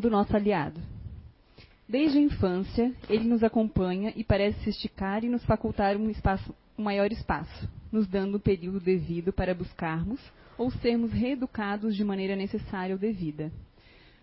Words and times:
nosso 0.00 0.36
aliado. 0.36 0.80
Desde 1.88 2.18
a 2.18 2.22
infância, 2.22 2.92
ele 3.08 3.24
nos 3.24 3.42
acompanha 3.42 4.12
e 4.16 4.24
parece 4.24 4.58
se 4.64 4.70
esticar 4.70 5.24
e 5.24 5.28
nos 5.28 5.44
facultar 5.44 5.96
um, 5.96 6.08
espaço, 6.08 6.54
um 6.78 6.82
maior 6.84 7.12
espaço, 7.12 7.68
nos 7.90 8.06
dando 8.06 8.36
o 8.36 8.40
período 8.40 8.80
devido 8.80 9.32
para 9.32 9.54
buscarmos 9.54 10.20
ou 10.56 10.70
sermos 10.70 11.12
reeducados 11.12 11.94
de 11.94 12.04
maneira 12.04 12.36
necessária 12.36 12.94
ou 12.94 12.98
devida. 12.98 13.52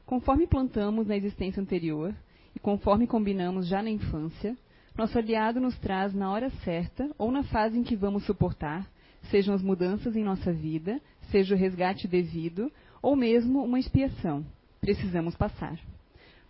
Conforme 0.05 0.47
plantamos 0.47 1.05
na 1.05 1.15
existência 1.15 1.61
anterior 1.61 2.15
e 2.55 2.59
conforme 2.59 3.05
combinamos 3.05 3.67
já 3.67 3.83
na 3.83 3.91
infância, 3.91 4.57
nosso 4.97 5.17
aliado 5.17 5.59
nos 5.59 5.77
traz 5.77 6.13
na 6.13 6.31
hora 6.31 6.49
certa 6.63 7.09
ou 7.17 7.31
na 7.31 7.43
fase 7.43 7.77
em 7.77 7.83
que 7.83 7.95
vamos 7.95 8.25
suportar, 8.25 8.89
sejam 9.29 9.53
as 9.53 9.61
mudanças 9.61 10.15
em 10.15 10.23
nossa 10.23 10.51
vida, 10.51 10.99
seja 11.29 11.53
o 11.53 11.57
resgate 11.57 12.07
devido 12.07 12.71
ou 13.01 13.15
mesmo 13.15 13.63
uma 13.63 13.79
expiação. 13.79 14.43
Precisamos 14.81 15.35
passar. 15.35 15.79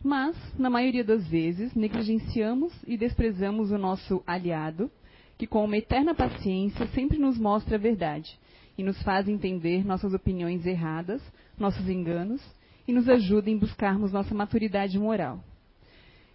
Mas, 0.04 0.36
na 0.58 0.70
maioria 0.70 1.04
das 1.04 1.28
vezes, 1.28 1.74
negligenciamos 1.76 2.74
e 2.88 2.96
desprezamos 2.96 3.72
o 3.72 3.78
nosso 3.78 4.24
aliado, 4.26 4.90
que 5.38 5.46
com 5.46 5.66
uma 5.66 5.78
eterna 5.78 6.16
paciência 6.16 6.88
sempre 6.88 7.18
nos 7.18 7.38
mostra 7.38 7.76
a 7.76 7.80
verdade 7.80 8.38
e 8.78 8.84
nos 8.84 9.02
faz 9.04 9.28
entender 9.28 9.86
nossas 9.86 10.14
opiniões 10.14 10.66
erradas, 10.66 11.22
nossos 11.58 11.90
enganos 11.90 12.42
e 12.88 12.94
nos 12.94 13.10
ajuda 13.10 13.50
em 13.50 13.58
buscarmos 13.58 14.12
nossa 14.12 14.34
maturidade 14.34 14.98
moral. 14.98 15.44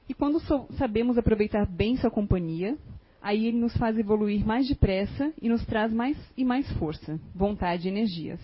E 0.08 0.12
quando 0.12 0.38
sabemos 0.76 1.16
aproveitar 1.16 1.66
bem 1.66 1.96
sua 1.96 2.10
companhia, 2.10 2.76
aí 3.22 3.46
ele 3.46 3.56
nos 3.56 3.74
faz 3.78 3.98
evoluir 3.98 4.46
mais 4.46 4.68
depressa 4.68 5.32
e 5.40 5.48
nos 5.48 5.64
traz 5.64 5.90
mais 5.90 6.18
e 6.36 6.44
mais 6.44 6.70
força, 6.72 7.18
vontade 7.34 7.88
e 7.88 7.90
energias. 7.90 8.40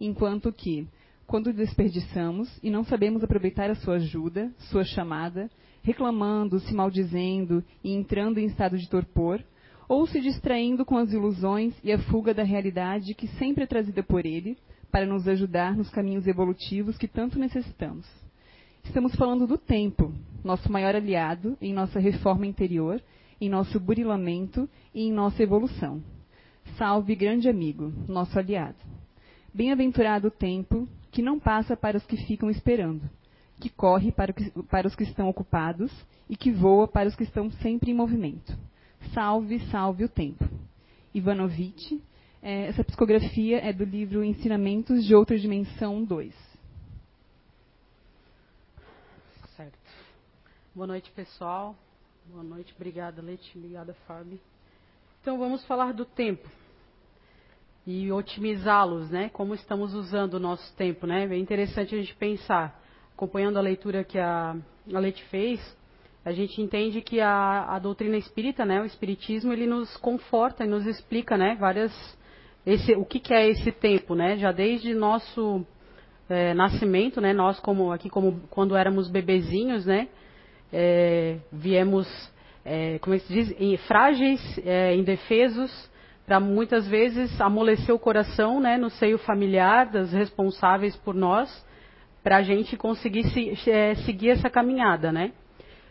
Enquanto 0.00 0.50
que, 0.50 0.88
quando 1.26 1.52
desperdiçamos 1.52 2.48
e 2.62 2.70
não 2.70 2.84
sabemos 2.84 3.22
aproveitar 3.24 3.70
a 3.70 3.74
sua 3.74 3.96
ajuda, 3.96 4.52
sua 4.70 4.84
chamada, 4.84 5.50
reclamando, 5.82 6.60
se 6.60 6.74
maldizendo 6.74 7.64
e 7.82 7.92
entrando 7.92 8.38
em 8.38 8.46
estado 8.46 8.78
de 8.78 8.88
torpor, 8.88 9.42
ou 9.88 10.06
se 10.06 10.20
distraindo 10.20 10.84
com 10.84 10.96
as 10.96 11.12
ilusões 11.12 11.74
e 11.82 11.92
a 11.92 11.98
fuga 11.98 12.32
da 12.32 12.42
realidade 12.42 13.14
que 13.14 13.28
sempre 13.38 13.64
é 13.64 13.66
trazida 13.66 14.02
por 14.02 14.24
ele 14.24 14.56
para 14.90 15.06
nos 15.06 15.26
ajudar 15.28 15.76
nos 15.76 15.90
caminhos 15.90 16.26
evolutivos 16.26 16.96
que 16.96 17.08
tanto 17.08 17.38
necessitamos. 17.38 18.06
Estamos 18.84 19.14
falando 19.14 19.46
do 19.46 19.58
tempo, 19.58 20.12
nosso 20.42 20.70
maior 20.70 20.94
aliado 20.94 21.56
em 21.60 21.72
nossa 21.72 21.98
reforma 21.98 22.46
interior, 22.46 23.02
em 23.40 23.48
nosso 23.48 23.80
burilamento 23.80 24.68
e 24.94 25.02
em 25.02 25.12
nossa 25.12 25.42
evolução. 25.42 26.02
Salve, 26.78 27.14
grande 27.14 27.48
amigo, 27.48 27.92
nosso 28.08 28.38
aliado. 28.38 28.76
Bem-aventurado 29.52 30.28
o 30.28 30.30
tempo 30.30 30.88
que 31.14 31.22
não 31.22 31.38
passa 31.38 31.76
para 31.76 31.96
os 31.96 32.04
que 32.04 32.16
ficam 32.16 32.50
esperando, 32.50 33.08
que 33.60 33.70
corre 33.70 34.10
para, 34.10 34.34
para 34.68 34.88
os 34.88 34.96
que 34.96 35.04
estão 35.04 35.28
ocupados 35.28 35.92
e 36.28 36.36
que 36.36 36.50
voa 36.50 36.88
para 36.88 37.08
os 37.08 37.14
que 37.14 37.22
estão 37.22 37.52
sempre 37.52 37.92
em 37.92 37.94
movimento. 37.94 38.52
Salve, 39.12 39.60
salve 39.70 40.02
o 40.02 40.08
tempo. 40.08 40.44
Ivanovitch, 41.14 41.92
é, 42.42 42.66
essa 42.66 42.82
psicografia 42.82 43.60
é 43.64 43.72
do 43.72 43.84
livro 43.84 44.24
Ensinamentos 44.24 45.04
de 45.04 45.14
Outra 45.14 45.38
Dimensão 45.38 46.02
2. 46.02 46.34
Certo. 49.56 49.78
Boa 50.74 50.88
noite, 50.88 51.12
pessoal. 51.12 51.76
Boa 52.26 52.42
noite, 52.42 52.74
obrigada, 52.74 53.22
Leti, 53.22 53.56
obrigada, 53.56 53.94
Fábio. 54.08 54.40
Então, 55.22 55.38
vamos 55.38 55.64
falar 55.64 55.92
do 55.92 56.04
tempo 56.04 56.48
e 57.86 58.10
otimizá-los, 58.10 59.10
né? 59.10 59.30
Como 59.32 59.54
estamos 59.54 59.94
usando 59.94 60.34
o 60.34 60.40
nosso 60.40 60.74
tempo, 60.76 61.06
né? 61.06 61.26
É 61.30 61.36
interessante 61.36 61.94
a 61.94 61.98
gente 61.98 62.14
pensar, 62.14 62.80
acompanhando 63.14 63.58
a 63.58 63.62
leitura 63.62 64.04
que 64.04 64.18
a, 64.18 64.56
a 64.92 64.98
Leti 64.98 65.22
fez, 65.24 65.60
a 66.24 66.32
gente 66.32 66.60
entende 66.62 67.02
que 67.02 67.20
a, 67.20 67.66
a, 67.74 67.78
doutrina 67.78 68.16
espírita, 68.16 68.64
né, 68.64 68.80
o 68.80 68.86
espiritismo, 68.86 69.52
ele 69.52 69.66
nos 69.66 69.94
conforta 69.98 70.64
e 70.64 70.66
nos 70.66 70.86
explica, 70.86 71.36
né, 71.36 71.54
várias 71.60 71.92
esse, 72.66 72.92
o 72.94 73.04
que, 73.04 73.20
que 73.20 73.34
é 73.34 73.46
esse 73.48 73.70
tempo, 73.70 74.14
né? 74.14 74.38
Já 74.38 74.50
desde 74.50 74.94
nosso 74.94 75.66
é, 76.28 76.54
nascimento, 76.54 77.20
né? 77.20 77.32
Nós 77.32 77.60
como 77.60 77.92
aqui 77.92 78.08
como 78.08 78.40
quando 78.48 78.74
éramos 78.74 79.08
bebezinhos, 79.08 79.84
né? 79.84 80.08
É, 80.72 81.36
viemos, 81.52 82.08
é, 82.64 82.98
como 83.00 83.14
é 83.14 83.18
se 83.18 83.32
diz, 83.32 83.80
frágeis, 83.86 84.40
é, 84.64 84.96
indefesos, 84.96 85.70
para 86.26 86.40
muitas 86.40 86.86
vezes 86.88 87.38
amolecer 87.40 87.94
o 87.94 87.98
coração, 87.98 88.60
né? 88.60 88.76
No 88.76 88.90
seio 88.90 89.18
familiar 89.18 89.86
das 89.86 90.12
responsáveis 90.12 90.96
por 90.96 91.14
nós, 91.14 91.64
para 92.22 92.38
a 92.38 92.42
gente 92.42 92.76
conseguir 92.76 93.24
se, 93.24 93.70
é, 93.70 93.94
seguir 93.96 94.30
essa 94.30 94.48
caminhada, 94.48 95.12
né? 95.12 95.32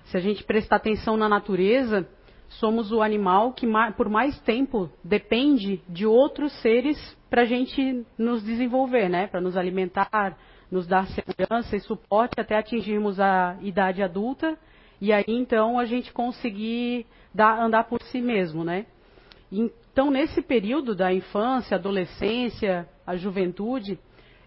Se 0.06 0.18
a 0.18 0.20
gente 0.20 0.44
prestar 0.44 0.78
atenção 0.78 1.16
na 1.16 1.30
natureza, 1.30 2.08
somos 2.48 2.92
o 2.92 3.02
animal 3.02 3.54
que 3.54 3.68
por 3.96 4.10
mais 4.10 4.40
tempo 4.42 4.90
depende 5.04 5.82
de 5.88 6.06
outros 6.06 6.52
seres 6.62 6.98
para 7.30 7.44
a 7.44 7.46
gente 7.46 8.06
nos 8.18 8.44
desenvolver, 8.44 9.10
né? 9.10 9.28
Para 9.28 9.42
nos 9.42 9.56
alimentar, 9.56 10.38
nos 10.70 10.88
dar 10.88 11.08
segurança 11.08 11.76
e 11.76 11.80
suporte 11.80 12.40
até 12.40 12.58
atingirmos 12.58 13.20
a 13.20 13.56
idade 13.62 14.02
adulta 14.02 14.58
e 15.00 15.14
aí 15.14 15.26
então 15.28 15.78
a 15.78 15.86
gente 15.86 16.12
conseguir 16.12 17.06
dar, 17.34 17.60
andar 17.60 17.84
por 17.86 18.02
si 18.04 18.20
mesmo, 18.20 18.64
né? 18.64 18.86
Então 19.54 20.10
nesse 20.10 20.42
período 20.42 20.96
da 20.96 21.14
infância, 21.14 21.76
adolescência, 21.76 22.90
a 23.06 23.16
juventude, 23.16 24.00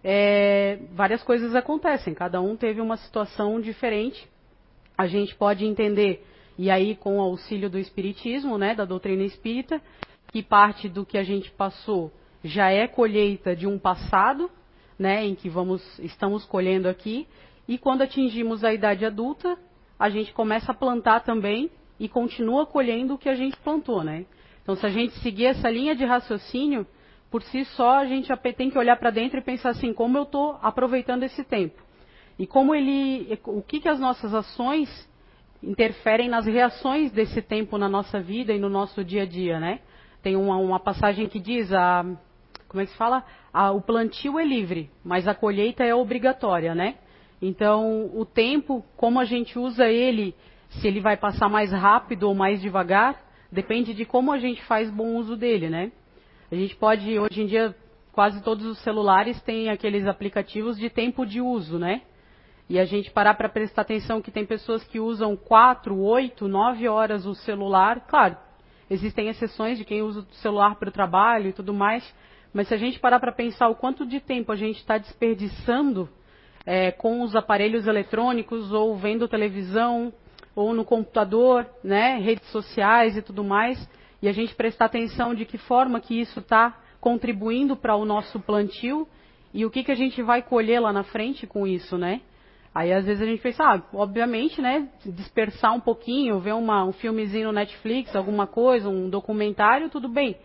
é, 0.03 0.81
várias 0.93 1.23
coisas 1.23 1.55
acontecem. 1.55 2.13
Cada 2.13 2.41
um 2.41 2.57
teve 2.57 2.81
uma 2.81 2.97
situação 2.97 3.61
diferente 3.61 4.29
a 4.97 5.07
gente 5.07 5.35
pode 5.35 5.65
entender, 5.65 6.25
e 6.57 6.71
aí 6.71 6.97
com 6.97 7.19
o 7.19 7.21
auxílio 7.21 7.69
do 7.69 7.79
Espiritismo, 7.79 8.57
né, 8.57 8.75
da 8.75 8.85
doutrina 8.85 9.23
espírita, 9.25 9.81
que 10.29 10.43
parte 10.43 10.89
do 10.89 11.05
que 11.05 11.19
a 11.19 11.23
gente 11.23 11.51
passou 11.51 12.11
já 12.43 12.71
é 12.71 12.87
colheita 12.87 13.55
de 13.55 13.67
um 13.67 13.79
passado, 13.79 14.51
né, 14.99 15.25
em 15.27 15.35
que 15.35 15.49
vamos, 15.49 15.83
estamos 15.99 16.45
colhendo 16.45 16.89
aqui, 16.89 17.27
e 17.69 17.77
quando 17.77 18.03
atingimos 18.03 18.65
a 18.65 18.73
idade 18.73 19.05
adulta, 19.05 19.59
a 19.99 20.09
gente 20.09 20.33
começa 20.33 20.73
a 20.73 20.75
plantar 20.75 21.21
também 21.21 21.71
e 21.99 22.09
continua 22.09 22.65
colhendo 22.65 23.15
o 23.15 23.19
que 23.19 23.29
a 23.29 23.35
gente 23.35 23.57
plantou, 23.59 24.05
né? 24.05 24.25
Então, 24.67 24.75
se 24.75 24.85
a 24.85 24.91
gente 24.91 25.15
seguir 25.21 25.47
essa 25.47 25.71
linha 25.71 25.95
de 25.95 26.05
raciocínio, 26.05 26.85
por 27.31 27.41
si 27.41 27.65
só 27.67 27.99
a 27.99 28.05
gente 28.05 28.29
tem 28.57 28.69
que 28.69 28.77
olhar 28.77 28.97
para 28.97 29.11
dentro 29.11 29.39
e 29.39 29.41
pensar 29.41 29.71
assim, 29.71 29.95
como 29.95 30.19
eu 30.19 30.25
estou 30.25 30.59
aproveitando 30.61 31.23
esse 31.23 31.45
tempo? 31.45 31.81
E 32.37 32.49
como 32.49 32.75
ele, 32.75 33.39
o 33.45 33.63
que, 33.63 33.79
que 33.79 33.89
as 33.89 34.01
nossas 34.01 34.35
ações 34.35 34.89
interferem 35.63 36.29
nas 36.29 36.47
reações 36.47 37.13
desse 37.13 37.41
tempo 37.41 37.79
na 37.79 37.89
nossa 37.89 38.19
vida 38.21 38.53
e 38.53 38.59
no 38.59 38.69
nosso 38.69 39.05
dia 39.05 39.23
a 39.23 39.25
dia, 39.25 39.61
né? 39.61 39.79
Tem 40.21 40.35
uma, 40.35 40.57
uma 40.57 40.81
passagem 40.81 41.29
que 41.29 41.39
diz 41.39 41.73
a, 41.73 42.05
como 42.67 42.81
é 42.83 42.87
que 42.87 42.91
se 42.91 42.99
fala? 42.99 43.25
A, 43.53 43.71
o 43.71 43.81
plantio 43.81 44.37
é 44.37 44.45
livre, 44.45 44.91
mas 45.05 45.29
a 45.29 45.35
colheita 45.35 45.85
é 45.85 45.95
obrigatória, 45.95 46.75
né? 46.75 46.97
Então, 47.41 48.11
o 48.13 48.25
tempo, 48.25 48.85
como 48.97 49.21
a 49.21 49.25
gente 49.25 49.57
usa 49.61 49.87
ele, 49.87 50.35
se 50.71 50.89
ele 50.89 51.01
vai 51.01 51.17
passar 51.17 51.49
mais 51.49 51.71
rápido 51.71 52.25
ou 52.25 52.35
mais 52.35 52.61
devagar, 52.61 53.26
depende 53.51 53.95
de 53.95 54.05
como 54.05 54.33
a 54.33 54.39
gente 54.39 54.63
faz 54.65 54.91
bom 54.91 55.17
uso 55.17 55.37
dele, 55.37 55.69
né? 55.69 55.93
A 56.51 56.55
gente 56.55 56.77
pode, 56.77 57.19
hoje 57.19 57.43
em 57.43 57.47
dia, 57.47 57.75
quase 58.13 58.43
todos 58.43 58.65
os 58.67 58.79
celulares 58.79 59.41
têm 59.43 59.69
aqueles 59.69 60.07
aplicativos 60.07 60.77
de 60.77 60.89
tempo 60.89 61.27
de 61.27 61.41
uso, 61.41 61.79
né? 61.79 62.03
e 62.69 62.79
a 62.79 62.85
gente 62.85 63.11
parar 63.11 63.35
para 63.35 63.49
prestar 63.49 63.83
atenção 63.83 64.21
que 64.21 64.31
tem 64.31 64.45
pessoas 64.45 64.83
que 64.85 64.99
usam 64.99 65.37
4, 65.37 65.97
8, 65.97 66.49
9 66.49 66.89
horas 66.89 67.25
o 67.25 67.35
celular, 67.35 68.07
claro, 68.09 68.37
existem 68.91 69.29
exceções 69.29 69.79
de 69.79 69.85
quem 69.85 70.03
usa 70.03 70.21
o 70.21 70.35
celular 70.35 70.75
para 70.77 70.89
o 70.89 70.93
trabalho 70.93 71.49
e 71.49 71.53
tudo 71.53 71.73
mais, 71.73 72.15
mas 72.53 72.69
se 72.69 72.75
a 72.75 72.77
gente 72.77 72.99
parar 72.99 73.21
para 73.21 73.33
pensar 73.33 73.69
o 73.69 73.77
quanto 73.77 74.05
de 74.05 74.21
tempo 74.21 74.51
a 74.51 74.57
gente 74.57 74.79
está 74.79 74.99
desperdiçando 74.99 76.09
é, 76.65 76.91
com 76.91 77.23
os 77.23 77.37
aparelhos 77.37 77.87
eletrônicos 77.87 78.73
ou 78.73 78.97
vendo 78.97 79.29
televisão 79.29 80.13
ou 80.57 80.73
no 80.73 80.85
computador, 80.87 81.67
né, 81.85 82.19
redes 82.19 82.51
sociais 82.51 83.17
e 83.17 83.23
tudo 83.23 83.45
mais, 83.45 83.79
e 84.23 84.29
a 84.29 84.33
gente 84.33 84.55
prestar 84.55 84.87
atenção 84.87 85.35
de 85.35 85.45
que 85.45 85.59
forma 85.59 86.01
que 86.01 86.19
isso 86.19 86.41
está 86.41 86.75
contribuindo 86.99 87.77
para 87.77 87.95
o 87.95 88.07
nosso 88.07 88.41
plantio 88.41 89.07
e 89.53 89.67
o 89.67 89.71
que, 89.71 89.85
que 89.85 89.93
a 89.93 89.95
gente 89.95 90.23
vai 90.23 90.43
colher 90.43 90.81
lá 90.81 90.93
na 90.93 91.05
frente 91.05 91.47
com 91.47 91.67
isso, 91.67 91.99
né? 91.99 92.23
Aí 92.75 92.93
às 92.93 93.05
vezes 93.05 93.23
a 93.23 93.27
gente 93.27 93.41
pensa, 93.41 93.65
ah, 93.65 93.83
obviamente, 93.95 94.61
né, 94.61 94.89
dispersar 95.05 95.75
um 95.75 95.81
pouquinho, 95.81 96.41
ver 96.41 96.55
uma, 96.55 96.85
um 96.85 96.93
filmezinho 96.93 97.47
no 97.47 97.53
Netflix, 97.53 98.17
alguma 98.17 98.47
coisa, 98.47 98.89
um 98.89 99.09
documentário, 99.09 99.91
tudo 99.91 100.09
bem. 100.09 100.37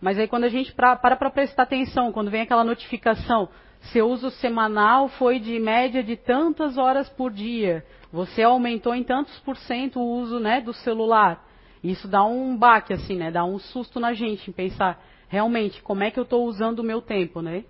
Mas 0.00 0.18
aí 0.18 0.26
quando 0.28 0.44
a 0.44 0.48
gente 0.48 0.72
pra, 0.72 0.96
para 0.96 1.16
para 1.16 1.30
prestar 1.30 1.64
atenção, 1.64 2.12
quando 2.12 2.30
vem 2.30 2.42
aquela 2.42 2.64
notificação, 2.64 3.48
seu 3.92 4.08
uso 4.08 4.30
semanal 4.30 5.08
foi 5.08 5.38
de 5.38 5.58
média 5.58 6.02
de 6.02 6.16
tantas 6.16 6.76
horas 6.76 7.08
por 7.10 7.30
dia, 7.30 7.84
você 8.12 8.42
aumentou 8.42 8.94
em 8.94 9.04
tantos 9.04 9.38
por 9.40 9.56
cento 9.56 10.00
o 10.00 10.20
uso, 10.20 10.38
né, 10.40 10.60
do 10.60 10.72
celular. 10.72 11.46
Isso 11.82 12.08
dá 12.08 12.24
um 12.24 12.56
baque, 12.56 12.92
assim, 12.92 13.16
né, 13.16 13.30
dá 13.30 13.44
um 13.44 13.58
susto 13.58 14.00
na 14.00 14.12
gente 14.12 14.50
em 14.50 14.52
pensar, 14.52 15.00
realmente, 15.28 15.82
como 15.82 16.02
é 16.02 16.10
que 16.10 16.18
eu 16.18 16.24
estou 16.24 16.46
usando 16.46 16.80
o 16.80 16.84
meu 16.84 17.00
tempo, 17.00 17.40
né? 17.42 17.64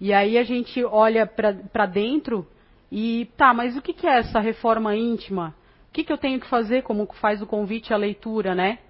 E 0.00 0.12
aí 0.12 0.36
a 0.36 0.42
gente 0.42 0.84
olha 0.84 1.26
para 1.26 1.86
dentro 1.86 2.46
E 2.94 3.26
tá, 3.38 3.54
mas 3.54 3.74
o 3.74 3.80
que, 3.80 3.94
que 3.94 4.06
é 4.06 4.18
essa 4.18 4.38
reforma 4.38 4.94
íntima? 4.94 5.54
O 5.88 5.92
que, 5.94 6.04
que 6.04 6.12
eu 6.12 6.18
tenho 6.18 6.38
que 6.38 6.46
fazer, 6.46 6.82
como 6.82 7.06
faz 7.14 7.40
o 7.40 7.46
convite 7.46 7.94
à 7.94 7.96
leitura, 7.96 8.54
né? 8.54 8.80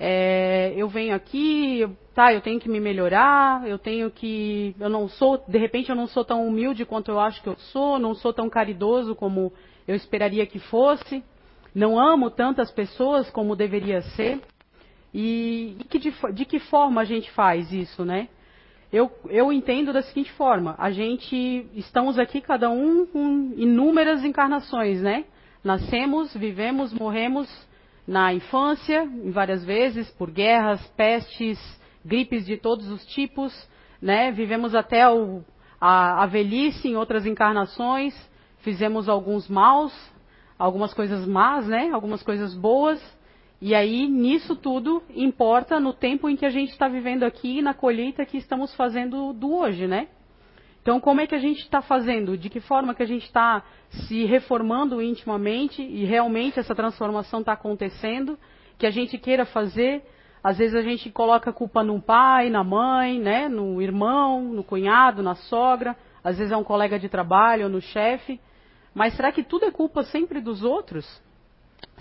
É, 0.00 0.74
eu 0.76 0.88
venho 0.88 1.14
aqui, 1.14 1.88
tá, 2.12 2.34
eu 2.34 2.40
tenho 2.40 2.58
que 2.58 2.68
me 2.68 2.80
melhorar, 2.80 3.66
eu 3.66 3.78
tenho 3.78 4.10
que. 4.10 4.74
Eu 4.80 4.88
não 4.88 5.08
sou, 5.08 5.38
de 5.46 5.58
repente 5.58 5.90
eu 5.90 5.96
não 5.96 6.08
sou 6.08 6.24
tão 6.24 6.44
humilde 6.44 6.84
quanto 6.84 7.10
eu 7.12 7.20
acho 7.20 7.40
que 7.40 7.48
eu 7.48 7.56
sou, 7.56 8.00
não 8.00 8.14
sou 8.14 8.32
tão 8.32 8.50
caridoso 8.50 9.14
como 9.14 9.52
eu 9.86 9.94
esperaria 9.94 10.46
que 10.46 10.58
fosse, 10.58 11.22
não 11.74 11.98
amo 11.98 12.30
tantas 12.30 12.70
pessoas 12.70 13.30
como 13.30 13.54
deveria 13.54 14.02
ser. 14.02 14.40
E, 15.12 15.76
e 15.80 15.84
que 15.84 15.98
de, 15.98 16.14
de, 16.32 16.44
que 16.44 16.58
forma 16.58 17.00
a 17.00 17.04
gente 17.04 17.30
faz 17.30 17.72
isso, 17.72 18.04
né? 18.04 18.28
Eu, 18.92 19.10
eu 19.28 19.52
entendo 19.52 19.92
da 19.92 20.02
seguinte 20.02 20.32
forma: 20.32 20.74
a 20.78 20.90
gente 20.90 21.66
estamos 21.74 22.18
aqui 22.18 22.40
cada 22.40 22.70
um 22.70 23.06
com 23.06 23.52
inúmeras 23.56 24.24
encarnações, 24.24 25.00
né? 25.00 25.24
Nascemos, 25.62 26.34
vivemos, 26.34 26.92
morremos 26.92 27.48
na 28.06 28.32
infância, 28.32 29.08
várias 29.32 29.64
vezes, 29.64 30.08
por 30.12 30.30
guerras, 30.30 30.80
pestes, 30.96 31.58
gripes 32.04 32.46
de 32.46 32.56
todos 32.56 32.88
os 32.88 33.04
tipos, 33.06 33.52
né? 34.00 34.30
Vivemos 34.30 34.74
até 34.74 35.08
o, 35.10 35.42
a, 35.80 36.22
a 36.22 36.26
velhice 36.26 36.88
em 36.88 36.96
outras 36.96 37.26
encarnações, 37.26 38.14
fizemos 38.66 39.08
alguns 39.08 39.48
maus, 39.48 39.94
algumas 40.58 40.92
coisas 40.92 41.24
más, 41.24 41.68
né? 41.68 41.88
Algumas 41.92 42.20
coisas 42.20 42.52
boas. 42.52 43.00
E 43.60 43.76
aí, 43.76 44.08
nisso 44.08 44.56
tudo, 44.56 45.04
importa 45.14 45.78
no 45.78 45.92
tempo 45.92 46.28
em 46.28 46.34
que 46.34 46.44
a 46.44 46.50
gente 46.50 46.70
está 46.70 46.88
vivendo 46.88 47.22
aqui, 47.22 47.62
na 47.62 47.72
colheita 47.72 48.26
que 48.26 48.36
estamos 48.36 48.74
fazendo 48.74 49.32
do 49.32 49.54
hoje, 49.54 49.86
né? 49.86 50.08
Então, 50.82 50.98
como 50.98 51.20
é 51.20 51.28
que 51.28 51.34
a 51.36 51.38
gente 51.38 51.60
está 51.60 51.80
fazendo? 51.80 52.36
De 52.36 52.50
que 52.50 52.58
forma 52.58 52.92
que 52.92 53.04
a 53.04 53.06
gente 53.06 53.24
está 53.24 53.62
se 54.08 54.24
reformando 54.24 55.00
intimamente 55.00 55.80
e 55.80 56.04
realmente 56.04 56.58
essa 56.58 56.74
transformação 56.74 57.40
está 57.40 57.52
acontecendo? 57.52 58.36
Que 58.76 58.86
a 58.86 58.90
gente 58.90 59.16
queira 59.16 59.46
fazer. 59.46 60.02
Às 60.42 60.58
vezes 60.58 60.74
a 60.74 60.82
gente 60.82 61.08
coloca 61.10 61.50
a 61.50 61.52
culpa 61.52 61.84
no 61.84 62.02
pai, 62.02 62.50
na 62.50 62.64
mãe, 62.64 63.20
né? 63.20 63.48
no 63.48 63.80
irmão, 63.80 64.42
no 64.42 64.64
cunhado, 64.64 65.22
na 65.22 65.36
sogra. 65.36 65.96
Às 66.22 66.38
vezes 66.38 66.52
é 66.52 66.56
um 66.56 66.64
colega 66.64 66.98
de 66.98 67.08
trabalho, 67.08 67.68
no 67.68 67.80
chefe. 67.80 68.40
Mas 68.96 69.14
será 69.14 69.30
que 69.30 69.42
tudo 69.42 69.66
é 69.66 69.70
culpa 69.70 70.04
sempre 70.04 70.40
dos 70.40 70.64
outros? 70.64 71.04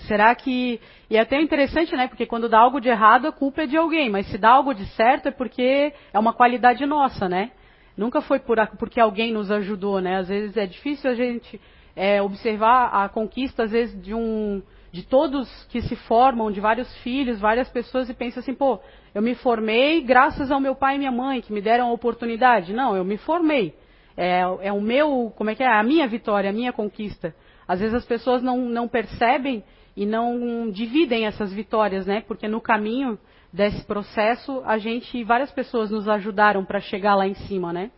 Será 0.08 0.34
que. 0.34 0.80
E 1.10 1.18
é 1.18 1.20
até 1.20 1.42
interessante, 1.42 1.94
né? 1.94 2.08
Porque 2.08 2.26
quando 2.26 2.48
dá 2.48 2.58
algo 2.58 2.80
de 2.80 2.88
errado, 2.88 3.28
a 3.28 3.34
culpa 3.34 3.64
é 3.64 3.66
de 3.66 3.76
alguém. 3.76 4.10
Mas 4.10 4.28
se 4.28 4.38
dá 4.38 4.52
algo 4.52 4.74
de 4.74 4.86
certo, 4.92 5.28
é 5.28 5.32
porque 5.32 5.92
é 6.14 6.18
uma 6.18 6.32
qualidade 6.32 6.86
nossa, 6.86 7.28
né? 7.28 7.52
Nunca 7.98 8.22
foi 8.22 8.40
por, 8.40 8.58
porque 8.80 8.98
alguém 9.02 9.34
nos 9.34 9.52
ajudou, 9.52 10.00
né? 10.00 10.20
Às 10.20 10.30
vezes 10.30 10.56
é 10.56 10.66
difícil 10.66 11.12
a 11.12 11.14
gente 11.14 11.60
é, 11.98 12.22
observar 12.22 12.88
a 12.94 13.10
conquista, 13.10 13.64
às 13.64 13.72
vezes, 13.72 14.02
de 14.02 14.14
um 14.14 14.64
de 14.90 15.04
todos 15.04 15.50
que 15.66 15.82
se 15.82 15.98
formam, 15.98 16.50
de 16.50 16.62
vários 16.62 16.90
filhos, 17.00 17.42
várias 17.42 17.68
pessoas, 17.68 18.10
e 18.10 18.14
pensa 18.14 18.40
assim, 18.40 18.54
pô, 18.54 18.80
eu 19.14 19.22
me 19.22 19.36
formei 19.36 20.02
graças 20.02 20.50
ao 20.50 20.62
meu 20.62 20.74
pai 20.74 20.96
e 20.96 21.00
minha 21.00 21.12
mãe, 21.12 21.42
que 21.42 21.52
me 21.52 21.60
deram 21.60 21.90
a 21.90 21.92
oportunidade. 21.92 22.72
Não, 22.72 22.96
eu 22.96 23.04
me 23.04 23.18
formei. 23.18 23.76
É, 24.18 24.42
é 24.62 24.72
o 24.72 24.82
meu, 24.82 25.32
como 25.36 25.50
é 25.50 25.56
que 25.56 25.64
é? 25.64 25.68
A 25.68 25.84
minha 25.84 26.08
vitória, 26.08 26.50
a 26.50 26.54
minha 26.54 26.72
conquista. 26.72 27.36
Às 27.68 27.80
vezes 27.80 27.96
as 27.96 28.06
pessoas 28.06 28.42
não, 28.42 28.58
não 28.70 28.88
percebem 28.88 29.64
e 29.96 30.06
não 30.06 30.70
dividem 30.70 31.26
essas 31.26 31.52
vitórias, 31.54 32.06
né? 32.06 32.22
Porque 32.22 32.48
no 32.48 32.62
caminho 32.62 33.18
desse 33.52 33.86
processo, 33.86 34.62
a 34.66 34.78
gente, 34.78 35.24
várias 35.24 35.52
pessoas 35.52 35.90
nos 35.90 36.08
ajudaram 36.08 36.66
para 36.66 36.80
chegar 36.80 37.16
lá 37.16 37.28
em 37.28 37.34
cima, 37.34 37.72
né? 37.72 37.92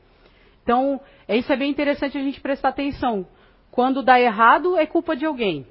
Então, 0.63 0.99
isso 1.27 1.51
é 1.51 1.55
bem 1.55 1.71
interessante 1.71 2.17
a 2.17 2.21
gente 2.21 2.41
prestar 2.41 2.69
atenção. 2.69 3.25
Quando 3.71 4.03
dá 4.03 4.19
errado, 4.19 4.77
é 4.77 4.85
culpa 4.85 5.15
de 5.15 5.25
alguém. 5.25 5.65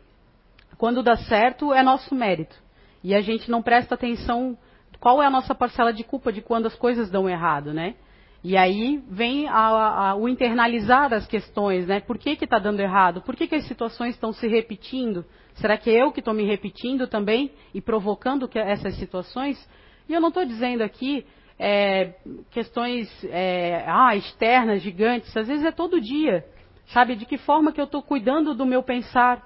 Quando 0.79 1.03
dá 1.03 1.17
certo, 1.17 1.73
é 1.73 1.83
nosso 1.83 2.15
mérito. 2.15 2.57
E 3.03 3.15
a 3.15 3.21
gente 3.21 3.51
não 3.51 3.63
presta 3.63 3.95
atenção 3.95 4.59
qual 4.99 5.23
é 5.23 5.27
a 5.27 5.31
nossa 5.31 5.55
parcela 5.55 5.93
de 5.93 6.03
culpa 6.03 6.33
de 6.33 6.41
quando 6.41 6.67
as 6.67 6.75
coisas 6.75 7.11
dão 7.11 7.29
errado, 7.29 7.73
né? 7.73 7.95
E 8.49 8.57
aí 8.57 9.03
vem 9.11 9.49
a, 9.49 10.11
a, 10.11 10.15
o 10.15 10.29
internalizar 10.29 11.13
as 11.13 11.27
questões, 11.27 11.85
né? 11.85 11.99
Por 11.99 12.17
que 12.17 12.31
está 12.31 12.61
dando 12.61 12.79
errado? 12.79 13.21
Por 13.23 13.35
que, 13.35 13.49
que 13.49 13.57
as 13.57 13.67
situações 13.67 14.15
estão 14.15 14.33
se 14.33 14.47
repetindo? 14.47 15.25
Será 15.55 15.77
que 15.77 15.91
é 15.91 16.01
eu 16.01 16.13
que 16.13 16.21
estou 16.21 16.33
me 16.33 16.45
repetindo 16.45 17.09
também 17.09 17.51
e 17.75 17.81
provocando 17.81 18.49
essas 18.55 18.95
situações? 18.99 19.59
E 20.09 20.15
eu 20.15 20.21
não 20.21 20.29
estou 20.29 20.45
dizendo 20.45 20.83
aqui 20.83 21.27
é, 21.59 22.15
questões 22.53 23.09
é, 23.25 23.83
ah, 23.85 24.15
externas, 24.15 24.81
gigantes, 24.81 25.37
às 25.37 25.49
vezes 25.49 25.65
é 25.65 25.73
todo 25.73 26.01
dia. 26.01 26.47
Sabe, 26.87 27.17
de 27.17 27.27
que 27.27 27.39
forma 27.39 27.73
que 27.73 27.81
eu 27.81 27.87
estou 27.87 28.01
cuidando 28.01 28.55
do 28.55 28.65
meu 28.65 28.81
pensar, 28.81 29.43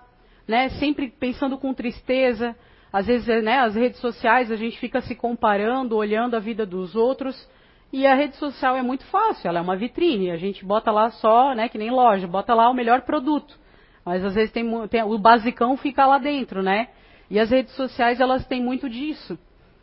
né? 0.46 0.68
Sempre 0.78 1.08
pensando 1.08 1.56
com 1.56 1.72
tristeza. 1.72 2.54
Às 2.92 3.06
vezes, 3.06 3.26
né, 3.42 3.60
as 3.60 3.74
redes 3.74 3.98
sociais 3.98 4.52
a 4.52 4.56
gente 4.56 4.78
fica 4.78 5.00
se 5.00 5.14
comparando, 5.14 5.96
olhando 5.96 6.36
a 6.36 6.38
vida 6.38 6.66
dos 6.66 6.94
outros. 6.94 7.48
E 7.92 8.06
a 8.06 8.14
rede 8.14 8.36
social 8.36 8.76
é 8.76 8.82
muito 8.82 9.04
fácil, 9.06 9.48
ela 9.48 9.58
é 9.58 9.62
uma 9.62 9.76
vitrine. 9.76 10.30
A 10.30 10.36
gente 10.36 10.64
bota 10.64 10.90
lá 10.90 11.10
só, 11.10 11.54
né, 11.54 11.68
que 11.68 11.78
nem 11.78 11.90
loja, 11.90 12.26
bota 12.26 12.54
lá 12.54 12.70
o 12.70 12.74
melhor 12.74 13.02
produto. 13.02 13.58
Mas 14.04 14.24
às 14.24 14.34
vezes 14.34 14.52
tem, 14.52 14.64
tem, 14.88 15.02
o 15.02 15.18
basicão 15.18 15.76
fica 15.76 16.06
lá 16.06 16.18
dentro, 16.18 16.62
né? 16.62 16.88
E 17.28 17.38
as 17.38 17.50
redes 17.50 17.74
sociais 17.74 18.20
elas 18.20 18.46
têm 18.46 18.62
muito 18.62 18.88
disso. 18.88 19.38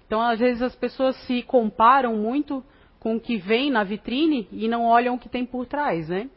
Então 0.06 0.22
às 0.22 0.40
vezes 0.40 0.62
as 0.62 0.76
pessoas 0.76 1.16
se 1.26 1.42
comparam 1.44 2.16
muito 2.16 2.64
com 3.00 3.16
o 3.16 3.20
que 3.20 3.38
vem 3.38 3.70
na 3.70 3.84
vitrine 3.84 4.48
e 4.52 4.68
não 4.68 4.86
olham 4.86 5.16
o 5.16 5.20
que 5.20 5.30
tem 5.30 5.46
por 5.46 5.66
trás, 5.66 6.10
né? 6.10 6.30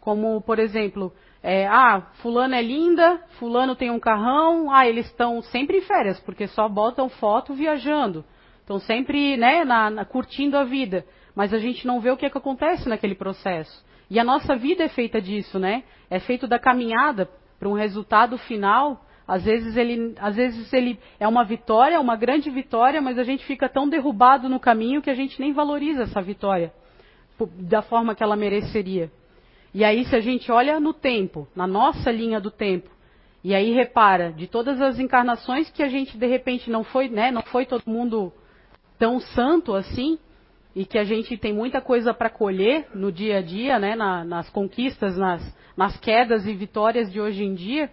Como 0.00 0.40
por 0.40 0.58
exemplo, 0.58 1.12
é, 1.42 1.66
ah, 1.66 2.00
fulano 2.22 2.54
é 2.54 2.62
linda, 2.62 3.20
fulano 3.38 3.76
tem 3.76 3.90
um 3.90 4.00
carrão, 4.00 4.70
ah, 4.70 4.86
eles 4.88 5.06
estão 5.06 5.42
sempre 5.42 5.78
em 5.78 5.82
férias 5.82 6.18
porque 6.20 6.46
só 6.48 6.68
botam 6.68 7.08
foto 7.08 7.52
viajando, 7.52 8.24
estão 8.60 8.80
sempre, 8.80 9.36
né, 9.36 9.64
na, 9.64 9.90
na, 9.90 10.04
curtindo 10.04 10.56
a 10.56 10.64
vida. 10.64 11.04
Mas 11.36 11.52
a 11.52 11.58
gente 11.58 11.86
não 11.86 12.00
vê 12.00 12.10
o 12.10 12.16
que, 12.16 12.24
é 12.24 12.30
que 12.30 12.38
acontece 12.38 12.88
naquele 12.88 13.14
processo. 13.14 13.84
E 14.08 14.18
a 14.18 14.24
nossa 14.24 14.56
vida 14.56 14.82
é 14.82 14.88
feita 14.88 15.20
disso, 15.20 15.58
né? 15.58 15.84
É 16.08 16.18
feito 16.18 16.48
da 16.48 16.58
caminhada 16.58 17.28
para 17.58 17.68
um 17.68 17.74
resultado 17.74 18.38
final. 18.38 19.04
Às 19.28 19.44
vezes 19.44 19.76
ele, 19.76 20.14
às 20.18 20.34
vezes 20.34 20.72
ele 20.72 20.98
é 21.20 21.28
uma 21.28 21.44
vitória, 21.44 22.00
uma 22.00 22.16
grande 22.16 22.48
vitória, 22.48 23.02
mas 23.02 23.18
a 23.18 23.22
gente 23.22 23.44
fica 23.44 23.68
tão 23.68 23.86
derrubado 23.86 24.48
no 24.48 24.58
caminho 24.58 25.02
que 25.02 25.10
a 25.10 25.14
gente 25.14 25.38
nem 25.38 25.52
valoriza 25.52 26.04
essa 26.04 26.22
vitória 26.22 26.72
da 27.58 27.82
forma 27.82 28.14
que 28.14 28.22
ela 28.22 28.36
mereceria. 28.36 29.10
E 29.74 29.84
aí 29.84 30.06
se 30.06 30.16
a 30.16 30.20
gente 30.20 30.50
olha 30.50 30.80
no 30.80 30.94
tempo, 30.94 31.46
na 31.54 31.66
nossa 31.66 32.10
linha 32.10 32.40
do 32.40 32.50
tempo, 32.50 32.88
e 33.44 33.54
aí 33.54 33.72
repara 33.72 34.32
de 34.32 34.46
todas 34.46 34.80
as 34.80 34.98
encarnações 34.98 35.68
que 35.70 35.82
a 35.82 35.88
gente 35.88 36.16
de 36.16 36.26
repente 36.26 36.70
não 36.70 36.82
foi, 36.82 37.08
né, 37.08 37.30
não 37.30 37.42
foi 37.42 37.66
todo 37.66 37.82
mundo 37.86 38.32
tão 38.98 39.20
santo 39.20 39.74
assim, 39.74 40.18
e 40.76 40.84
que 40.84 40.98
a 40.98 41.04
gente 41.04 41.38
tem 41.38 41.54
muita 41.54 41.80
coisa 41.80 42.12
para 42.12 42.28
colher 42.28 42.86
no 42.94 43.10
dia 43.10 43.38
a 43.38 43.42
dia, 43.42 43.78
né, 43.78 43.96
na, 43.96 44.22
nas 44.22 44.50
conquistas, 44.50 45.16
nas, 45.16 45.42
nas 45.74 45.98
quedas 45.98 46.46
e 46.46 46.52
vitórias 46.52 47.10
de 47.10 47.18
hoje 47.18 47.42
em 47.42 47.54
dia, 47.54 47.90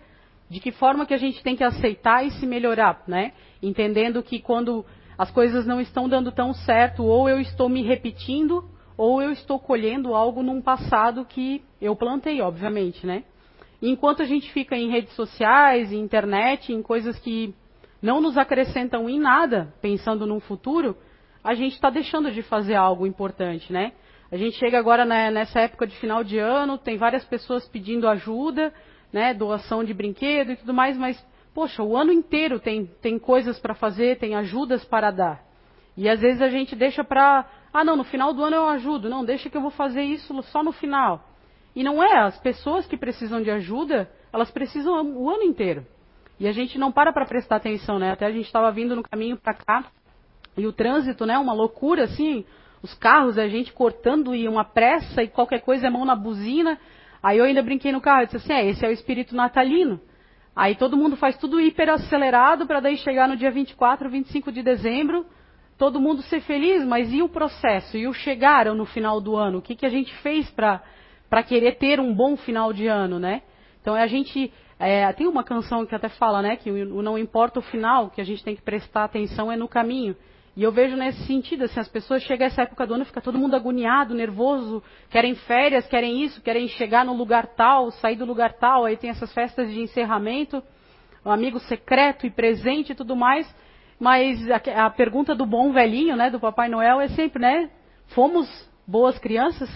de 0.49 0.59
que 0.59 0.69
forma 0.69 1.05
que 1.05 1.13
a 1.13 1.17
gente 1.17 1.41
tem 1.41 1.55
que 1.55 1.63
aceitar 1.63 2.25
e 2.25 2.31
se 2.31 2.45
melhorar, 2.45 3.01
né? 3.07 3.31
Entendendo 3.61 4.21
que 4.21 4.37
quando 4.37 4.85
as 5.17 5.31
coisas 5.31 5.65
não 5.65 5.79
estão 5.79 6.09
dando 6.09 6.29
tão 6.29 6.53
certo, 6.53 7.05
ou 7.05 7.29
eu 7.29 7.39
estou 7.39 7.69
me 7.69 7.81
repetindo, 7.81 8.65
ou 8.97 9.21
eu 9.21 9.31
estou 9.31 9.57
colhendo 9.57 10.13
algo 10.13 10.43
num 10.43 10.61
passado 10.61 11.23
que 11.23 11.63
eu 11.81 11.95
plantei, 11.95 12.41
obviamente, 12.41 13.07
né? 13.07 13.23
Enquanto 13.81 14.21
a 14.21 14.25
gente 14.25 14.51
fica 14.51 14.75
em 14.75 14.89
redes 14.89 15.15
sociais, 15.15 15.93
em 15.93 16.01
internet, 16.01 16.73
em 16.73 16.81
coisas 16.81 17.17
que 17.17 17.55
não 18.01 18.19
nos 18.19 18.37
acrescentam 18.37 19.09
em 19.09 19.17
nada, 19.17 19.73
pensando 19.81 20.27
num 20.27 20.41
futuro, 20.41 20.97
a 21.43 21.53
gente 21.53 21.73
está 21.73 21.89
deixando 21.89 22.31
de 22.31 22.41
fazer 22.41 22.75
algo 22.75 23.05
importante, 23.05 23.71
né? 23.71 23.91
A 24.31 24.37
gente 24.37 24.57
chega 24.57 24.79
agora 24.79 25.05
nessa 25.05 25.59
época 25.59 25.85
de 25.85 25.95
final 25.97 26.23
de 26.23 26.39
ano, 26.39 26.77
tem 26.77 26.97
várias 26.97 27.23
pessoas 27.25 27.67
pedindo 27.67 28.07
ajuda, 28.07 28.73
né, 29.11 29.31
doação 29.31 29.83
de 29.83 29.93
brinquedo 29.93 30.53
e 30.53 30.55
tudo 30.55 30.73
mais, 30.73 30.97
mas, 30.97 31.23
poxa, 31.53 31.83
o 31.83 31.95
ano 31.95 32.11
inteiro 32.11 32.59
tem, 32.59 32.87
tem 32.99 33.19
coisas 33.19 33.59
para 33.59 33.75
fazer, 33.75 34.17
tem 34.17 34.33
ajudas 34.33 34.83
para 34.85 35.11
dar. 35.11 35.43
E 35.95 36.09
às 36.09 36.19
vezes 36.19 36.41
a 36.41 36.49
gente 36.49 36.75
deixa 36.75 37.03
para, 37.03 37.45
ah 37.71 37.83
não, 37.83 37.95
no 37.95 38.03
final 38.03 38.33
do 38.33 38.43
ano 38.43 38.55
eu 38.55 38.67
ajudo, 38.69 39.07
não, 39.07 39.23
deixa 39.23 39.51
que 39.51 39.57
eu 39.57 39.61
vou 39.61 39.69
fazer 39.69 40.01
isso 40.01 40.41
só 40.43 40.63
no 40.63 40.71
final. 40.71 41.29
E 41.75 41.83
não 41.83 42.03
é, 42.03 42.19
as 42.23 42.39
pessoas 42.39 42.87
que 42.87 42.97
precisam 42.97 43.41
de 43.41 43.51
ajuda, 43.51 44.09
elas 44.31 44.49
precisam 44.49 45.15
o 45.15 45.29
ano 45.29 45.43
inteiro. 45.43 45.85
E 46.39 46.47
a 46.47 46.51
gente 46.51 46.79
não 46.79 46.91
para 46.91 47.13
para 47.13 47.27
prestar 47.27 47.57
atenção, 47.57 47.99
né? 47.99 48.11
Até 48.11 48.25
a 48.25 48.31
gente 48.31 48.45
estava 48.45 48.71
vindo 48.71 48.95
no 48.95 49.03
caminho 49.03 49.37
para 49.37 49.53
cá, 49.53 49.91
e 50.57 50.67
o 50.67 50.73
trânsito, 50.73 51.25
né, 51.25 51.37
uma 51.37 51.53
loucura 51.53 52.03
assim, 52.03 52.45
os 52.81 52.93
carros, 52.93 53.37
a 53.37 53.47
gente 53.47 53.71
cortando 53.71 54.35
e 54.35 54.47
uma 54.47 54.65
pressa 54.65 55.23
e 55.23 55.27
qualquer 55.27 55.61
coisa 55.61 55.87
é 55.87 55.89
mão 55.89 56.05
na 56.05 56.15
buzina. 56.15 56.77
Aí 57.21 57.37
eu 57.37 57.45
ainda 57.45 57.63
brinquei 57.63 57.91
no 57.91 58.01
carro, 58.01 58.23
eu 58.23 58.25
disse 58.25 58.37
assim, 58.37 58.53
é, 58.53 58.69
esse 58.69 58.85
é 58.85 58.89
o 58.89 58.91
espírito 58.91 59.35
natalino. 59.35 59.99
Aí 60.55 60.75
todo 60.75 60.97
mundo 60.97 61.15
faz 61.15 61.37
tudo 61.37 61.59
hiper 61.59 61.89
acelerado 61.89 62.67
para 62.67 62.79
daí 62.79 62.97
chegar 62.97 63.27
no 63.27 63.37
dia 63.37 63.49
24, 63.49 64.09
25 64.09 64.51
de 64.51 64.61
dezembro, 64.61 65.25
todo 65.77 65.99
mundo 65.99 66.21
ser 66.23 66.41
feliz, 66.41 66.85
mas 66.85 67.11
e 67.11 67.21
o 67.21 67.29
processo? 67.29 67.97
E 67.97 68.07
o 68.07 68.13
chegar 68.13 68.65
no 68.75 68.85
final 68.85 69.19
do 69.19 69.35
ano? 69.35 69.59
O 69.59 69.61
que, 69.61 69.75
que 69.75 69.85
a 69.85 69.89
gente 69.89 70.13
fez 70.17 70.49
para 70.51 71.43
querer 71.43 71.77
ter 71.77 71.99
um 71.99 72.13
bom 72.13 72.35
final 72.35 72.71
de 72.71 72.87
ano, 72.87 73.17
né? 73.17 73.41
Então 73.81 73.95
a 73.95 74.07
gente 74.07 74.51
é, 74.77 75.11
tem 75.13 75.27
uma 75.27 75.43
canção 75.43 75.85
que 75.85 75.95
até 75.95 76.09
fala, 76.09 76.41
né, 76.41 76.55
que 76.55 76.69
o, 76.69 76.97
o 76.97 77.01
não 77.01 77.17
importa 77.17 77.59
o 77.59 77.63
final, 77.63 78.09
que 78.09 78.21
a 78.21 78.23
gente 78.23 78.43
tem 78.43 78.55
que 78.55 78.61
prestar 78.61 79.05
atenção 79.05 79.51
é 79.51 79.55
no 79.55 79.67
caminho. 79.67 80.15
E 80.55 80.61
eu 80.61 80.71
vejo 80.71 80.95
nesse 80.95 81.23
sentido, 81.25 81.63
assim, 81.63 81.79
as 81.79 81.87
pessoas 81.87 82.21
chegam 82.23 82.45
essa 82.45 82.61
época 82.61 82.85
do 82.85 82.93
ano, 82.93 83.05
fica 83.05 83.21
todo 83.21 83.39
mundo 83.39 83.55
agoniado, 83.55 84.13
nervoso, 84.13 84.83
querem 85.09 85.33
férias, 85.33 85.87
querem 85.87 86.23
isso, 86.23 86.41
querem 86.41 86.67
chegar 86.67 87.03
no 87.03 87.13
lugar 87.13 87.47
tal, 87.55 87.89
sair 87.91 88.15
do 88.15 88.25
lugar 88.25 88.53
tal, 88.53 88.85
aí 88.85 88.95
tem 88.95 89.09
essas 89.09 89.33
festas 89.33 89.71
de 89.71 89.79
encerramento, 89.79 90.61
um 91.25 91.31
amigo 91.31 91.59
secreto 91.59 92.27
e 92.27 92.29
presente 92.29 92.91
e 92.91 92.95
tudo 92.95 93.15
mais. 93.15 93.51
Mas 93.99 94.39
a, 94.51 94.85
a 94.85 94.89
pergunta 94.91 95.33
do 95.33 95.45
bom 95.45 95.71
velhinho, 95.71 96.15
né, 96.15 96.29
do 96.29 96.39
Papai 96.39 96.69
Noel 96.69 97.01
é 97.01 97.07
sempre, 97.09 97.41
né, 97.41 97.71
fomos 98.07 98.47
boas 98.87 99.17
crianças? 99.17 99.69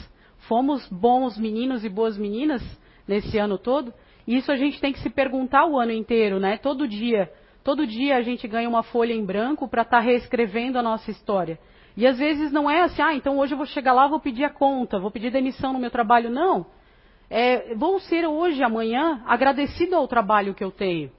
Fomos 0.48 0.88
bons 0.90 1.38
meninos 1.38 1.84
e 1.84 1.90
boas 1.90 2.18
meninas 2.18 2.62
nesse 3.08 3.38
ano 3.38 3.58
todo? 3.58 3.94
Isso 4.28 4.52
a 4.52 4.56
gente 4.56 4.80
tem 4.80 4.94
que 4.94 5.00
se 5.00 5.10
perguntar 5.10 5.66
o 5.66 5.80
ano 5.80 5.92
inteiro, 5.92 6.40
né? 6.40 6.58
Todo 6.58 6.88
dia. 6.88 7.32
Todo 7.68 7.86
dia 7.86 8.16
a 8.16 8.22
gente 8.22 8.48
ganha 8.48 8.70
uma 8.70 8.82
folha 8.82 9.12
em 9.12 9.26
branco 9.26 9.68
para 9.68 9.82
estar 9.82 9.98
tá 9.98 10.02
reescrevendo 10.02 10.80
a 10.80 10.82
nossa 10.82 11.12
história. 11.12 11.60
E 11.98 12.08
às 12.08 12.18
vezes 12.18 12.50
não 12.50 12.70
é 12.70 12.84
assim, 12.84 13.02
ah, 13.02 13.14
então 13.14 13.38
hoje 13.38 13.54
eu 13.54 13.58
vou 13.58 13.66
chegar 13.66 13.92
lá, 13.92 14.08
vou 14.08 14.22
pedir 14.22 14.46
a 14.46 14.50
conta, 14.50 14.98
vou 14.98 15.12
pedir 15.12 15.32
demissão 15.32 15.74
no 15.74 15.80
meu 15.80 15.92
trabalho. 15.92 16.30
Não. 16.30 16.68
É, 17.30 17.76
vou 17.76 18.00
ser 18.00 18.26
hoje, 18.26 18.64
amanhã, 18.64 19.22
agradecido 19.26 19.98
ao 19.98 20.08
trabalho 20.08 20.54
que 20.54 20.64
eu 20.64 20.72
tenho. 20.72 21.12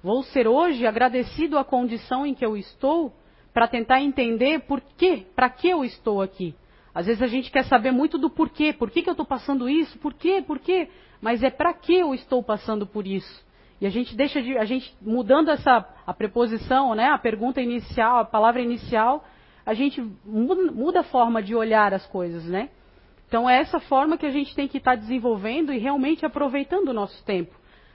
Vou 0.00 0.22
ser 0.22 0.46
hoje 0.46 0.86
agradecido 0.86 1.58
à 1.58 1.64
condição 1.64 2.24
em 2.24 2.34
que 2.34 2.46
eu 2.46 2.56
estou 2.56 3.12
para 3.52 3.66
tentar 3.66 4.00
entender 4.00 4.60
por 4.60 4.80
quê, 4.96 5.26
para 5.34 5.50
que 5.50 5.68
eu 5.68 5.84
estou 5.84 6.22
aqui. 6.22 6.54
Às 6.94 7.06
vezes 7.06 7.20
a 7.20 7.26
gente 7.26 7.50
quer 7.50 7.64
saber 7.64 7.90
muito 7.90 8.16
do 8.16 8.30
porquê, 8.30 8.72
por 8.72 8.92
que, 8.92 9.02
que 9.02 9.08
eu 9.08 9.14
estou 9.14 9.26
passando 9.26 9.68
isso, 9.68 9.98
por 9.98 10.14
quê, 10.14 10.40
por 10.40 10.60
quê, 10.60 10.88
mas 11.20 11.42
é 11.42 11.50
para 11.50 11.74
que 11.74 11.96
eu 11.96 12.14
estou 12.14 12.44
passando 12.44 12.86
por 12.86 13.08
isso. 13.08 13.44
E 13.80 13.86
a 13.86 13.90
gente 13.90 14.16
deixa 14.16 14.40
de, 14.40 14.56
a 14.56 14.64
gente 14.64 14.94
mudando 15.00 15.50
essa 15.50 15.86
a 16.06 16.14
preposição, 16.14 16.94
né, 16.94 17.06
a 17.10 17.18
pergunta 17.18 17.60
inicial, 17.60 18.18
a 18.18 18.24
palavra 18.24 18.62
inicial, 18.62 19.24
a 19.66 19.74
gente 19.74 20.00
muda, 20.24 21.00
a 21.00 21.04
forma 21.04 21.42
de 21.42 21.54
olhar 21.54 21.92
as 21.92 22.06
coisas, 22.06 22.44
né? 22.44 22.70
Então 23.26 23.50
é 23.50 23.58
essa 23.58 23.80
forma 23.80 24.16
que 24.16 24.24
a 24.24 24.30
gente 24.30 24.54
tem 24.54 24.68
que 24.68 24.78
estar 24.78 24.92
tá 24.92 24.96
desenvolvendo 24.96 25.72
e 25.72 25.78
realmente 25.78 26.24
aproveitando 26.24 26.88
o 26.88 26.92
nosso 26.92 27.22
tempo. 27.24 27.54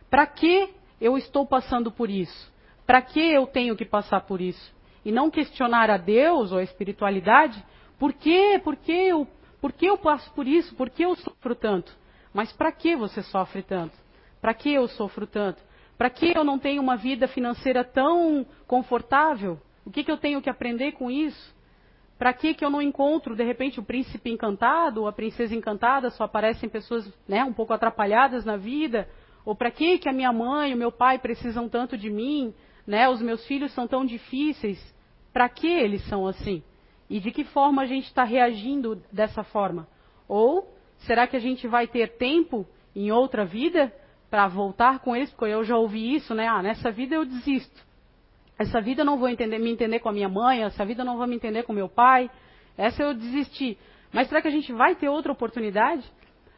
Para 0.09 0.27
que 0.27 0.69
eu 0.99 1.17
estou 1.17 1.45
passando 1.45 1.89
por 1.89 2.09
isso? 2.09 2.51
Para 2.85 3.01
que 3.01 3.21
eu 3.21 3.47
tenho 3.47 3.75
que 3.75 3.85
passar 3.85 4.21
por 4.21 4.41
isso? 4.41 4.75
E 5.05 5.11
não 5.11 5.31
questionar 5.31 5.89
a 5.89 5.97
Deus 5.97 6.51
ou 6.51 6.59
a 6.59 6.63
espiritualidade, 6.63 7.63
por 7.97 8.11
quê? 8.13 8.59
Por 8.61 8.75
que 8.75 8.91
eu, 8.91 9.25
por 9.61 9.71
que 9.71 9.85
eu 9.85 9.97
passo 9.97 10.31
por 10.33 10.45
isso? 10.45 10.75
Por 10.75 10.89
que 10.89 11.03
eu 11.03 11.15
sofro 11.15 11.55
tanto? 11.55 11.95
Mas 12.33 12.51
para 12.51 12.71
que 12.71 12.95
você 12.95 13.23
sofre 13.23 13.63
tanto? 13.63 13.97
Para 14.41 14.53
que 14.53 14.73
eu 14.73 14.87
sofro 14.89 15.25
tanto? 15.25 15.61
Para 16.01 16.09
que 16.09 16.35
eu 16.35 16.43
não 16.43 16.57
tenho 16.57 16.81
uma 16.81 16.97
vida 16.97 17.27
financeira 17.27 17.83
tão 17.83 18.43
confortável? 18.65 19.59
O 19.85 19.91
que, 19.91 20.03
que 20.03 20.11
eu 20.11 20.17
tenho 20.17 20.41
que 20.41 20.49
aprender 20.49 20.93
com 20.93 21.11
isso? 21.11 21.55
Para 22.17 22.33
que, 22.33 22.55
que 22.55 22.65
eu 22.65 22.71
não 22.71 22.81
encontro, 22.81 23.35
de 23.35 23.43
repente, 23.43 23.79
o 23.79 23.83
príncipe 23.83 24.31
encantado 24.31 25.01
ou 25.01 25.07
a 25.07 25.13
princesa 25.13 25.53
encantada, 25.53 26.09
só 26.09 26.23
aparecem 26.23 26.67
pessoas 26.67 27.07
né, 27.27 27.43
um 27.43 27.53
pouco 27.53 27.71
atrapalhadas 27.71 28.43
na 28.43 28.57
vida? 28.57 29.07
Ou 29.45 29.53
para 29.55 29.69
que, 29.69 29.99
que 29.99 30.09
a 30.09 30.11
minha 30.11 30.33
mãe, 30.33 30.73
o 30.73 30.77
meu 30.77 30.91
pai 30.91 31.19
precisam 31.19 31.69
tanto 31.69 31.95
de 31.95 32.09
mim? 32.09 32.51
Né, 32.87 33.07
os 33.07 33.21
meus 33.21 33.45
filhos 33.45 33.71
são 33.71 33.87
tão 33.87 34.03
difíceis? 34.03 34.79
Para 35.31 35.47
que 35.49 35.67
eles 35.67 36.03
são 36.07 36.25
assim? 36.25 36.63
E 37.07 37.19
de 37.19 37.29
que 37.29 37.43
forma 37.43 37.83
a 37.83 37.85
gente 37.85 38.07
está 38.07 38.23
reagindo 38.23 38.99
dessa 39.13 39.43
forma? 39.43 39.87
Ou 40.27 40.67
será 41.05 41.27
que 41.27 41.37
a 41.37 41.39
gente 41.39 41.67
vai 41.67 41.85
ter 41.85 42.17
tempo 42.17 42.65
em 42.95 43.11
outra 43.11 43.45
vida 43.45 43.93
para 44.31 44.47
voltar 44.47 44.99
com 44.99 45.13
eles, 45.13 45.29
porque 45.29 45.53
eu 45.53 45.61
já 45.65 45.75
ouvi 45.75 46.15
isso, 46.15 46.33
né? 46.33 46.47
Ah, 46.47 46.63
nessa 46.63 46.89
vida 46.89 47.15
eu 47.15 47.25
desisto. 47.25 47.85
Essa 48.57 48.79
vida 48.79 49.01
eu 49.01 49.05
não 49.05 49.17
vou 49.17 49.27
entender, 49.27 49.59
me 49.59 49.69
entender 49.69 49.99
com 49.99 50.07
a 50.07 50.13
minha 50.13 50.29
mãe, 50.29 50.63
essa 50.63 50.85
vida 50.85 51.01
eu 51.01 51.05
não 51.05 51.17
vou 51.17 51.27
me 51.27 51.35
entender 51.35 51.63
com 51.63 51.73
meu 51.73 51.89
pai. 51.89 52.31
Essa 52.77 53.03
eu 53.03 53.13
desisti. 53.13 53.77
Mas 54.13 54.29
será 54.29 54.41
que 54.41 54.47
a 54.47 54.51
gente 54.51 54.71
vai 54.71 54.95
ter 54.95 55.09
outra 55.09 55.33
oportunidade? 55.33 56.09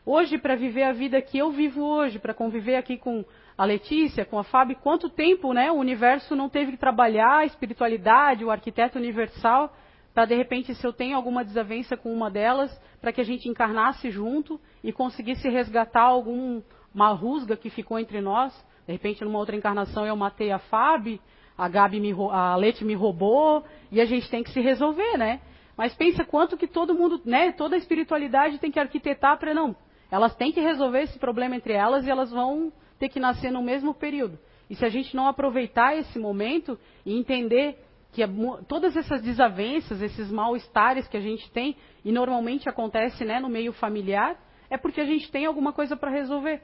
Hoje, 0.06 0.38
para 0.38 0.56
viver 0.56 0.84
a 0.84 0.92
vida 0.92 1.20
que 1.20 1.40
eu 1.40 1.50
vivo 1.50 1.82
hoje, 1.82 2.20
para 2.20 2.34
conviver 2.34 2.76
aqui 2.76 2.96
com 2.96 3.26
a 3.58 3.66
Letícia, 3.66 4.24
com 4.24 4.38
a 4.38 4.44
Fábio, 4.44 4.78
quanto 4.78 5.10
tempo 5.10 5.52
né, 5.52 5.72
o 5.72 5.76
universo 5.76 6.36
não 6.36 6.50
teve 6.50 6.74
que 6.74 6.78
trabalhar 6.78 7.38
a 7.38 7.46
espiritualidade, 7.46 8.46
o 8.46 8.52
arquiteto 8.52 9.00
universal, 9.00 9.76
para 10.14 10.26
de 10.26 10.36
repente, 10.36 10.76
se 10.76 10.86
eu 10.86 10.94
tenho 10.94 11.16
alguma 11.16 11.44
desavença 11.44 11.98
com 11.98 12.14
uma 12.14 12.30
delas, 12.30 12.72
para 13.02 13.12
que 13.12 13.22
a 13.22 13.24
gente 13.24 13.50
encarnasse 13.50 14.12
junto 14.12 14.60
e 14.84 14.92
conseguisse 14.92 15.50
resgatar 15.50 16.04
algum 16.04 16.62
uma 16.94 17.10
rusga 17.10 17.58
que 17.58 17.70
ficou 17.70 17.98
entre 18.00 18.22
nós. 18.22 18.54
De 18.86 18.94
repente, 18.94 19.24
numa 19.24 19.40
outra 19.40 19.56
encarnação, 19.56 20.06
eu 20.06 20.16
matei 20.16 20.52
a 20.52 20.60
Fábio, 20.60 21.20
a 21.58 21.68
Gabi 21.68 22.00
me, 22.00 22.14
a 22.32 22.56
Lete 22.56 22.84
me 22.84 22.94
roubou, 22.94 23.64
e 23.92 24.02
a 24.02 24.06
gente 24.06 24.30
tem 24.30 24.44
que 24.44 24.52
se 24.52 24.62
resolver, 24.62 25.18
né? 25.18 25.42
Mas 25.78 25.94
pensa 25.96 26.24
quanto 26.24 26.58
que 26.58 26.68
todo 26.68 26.94
mundo, 26.94 27.22
né, 27.26 27.52
toda 27.52 27.76
a 27.76 27.78
espiritualidade 27.78 28.60
tem 28.60 28.72
que 28.72 28.80
arquitetar 28.80 29.38
para 29.40 29.54
não. 29.54 29.76
Elas 30.12 30.36
têm 30.36 30.52
que 30.52 30.60
resolver 30.60 31.02
esse 31.02 31.18
problema 31.18 31.56
entre 31.56 31.74
elas 31.74 32.06
e 32.06 32.12
elas 32.12 32.30
vão 32.30 32.72
ter 33.00 33.10
que 33.10 33.20
nascer 33.20 33.52
no 33.52 33.64
mesmo 33.64 33.94
período. 33.94 34.38
E 34.70 34.76
se 34.76 34.86
a 34.86 34.90
gente 34.90 35.16
não 35.16 35.28
aproveitar 35.28 35.98
esse 35.98 36.20
momento 36.20 36.78
e 37.06 37.18
entender 37.18 37.78
que 38.12 38.22
é, 38.22 38.30
todas 38.68 38.96
essas 38.96 39.22
desavenças, 39.22 40.02
esses 40.02 40.32
mal-estares 40.32 41.08
que 41.08 41.18
a 41.18 41.20
gente 41.20 41.50
tem, 41.52 41.76
e 42.06 42.12
normalmente 42.12 42.70
acontece 42.70 43.26
né, 43.26 43.40
no 43.40 43.50
meio 43.50 43.74
familiar, 43.74 44.38
é 44.70 44.78
porque 44.78 45.02
a 45.02 45.06
gente 45.06 45.32
tem 45.32 45.46
alguma 45.46 45.74
coisa 45.74 45.98
para 45.98 46.12
resolver. 46.12 46.62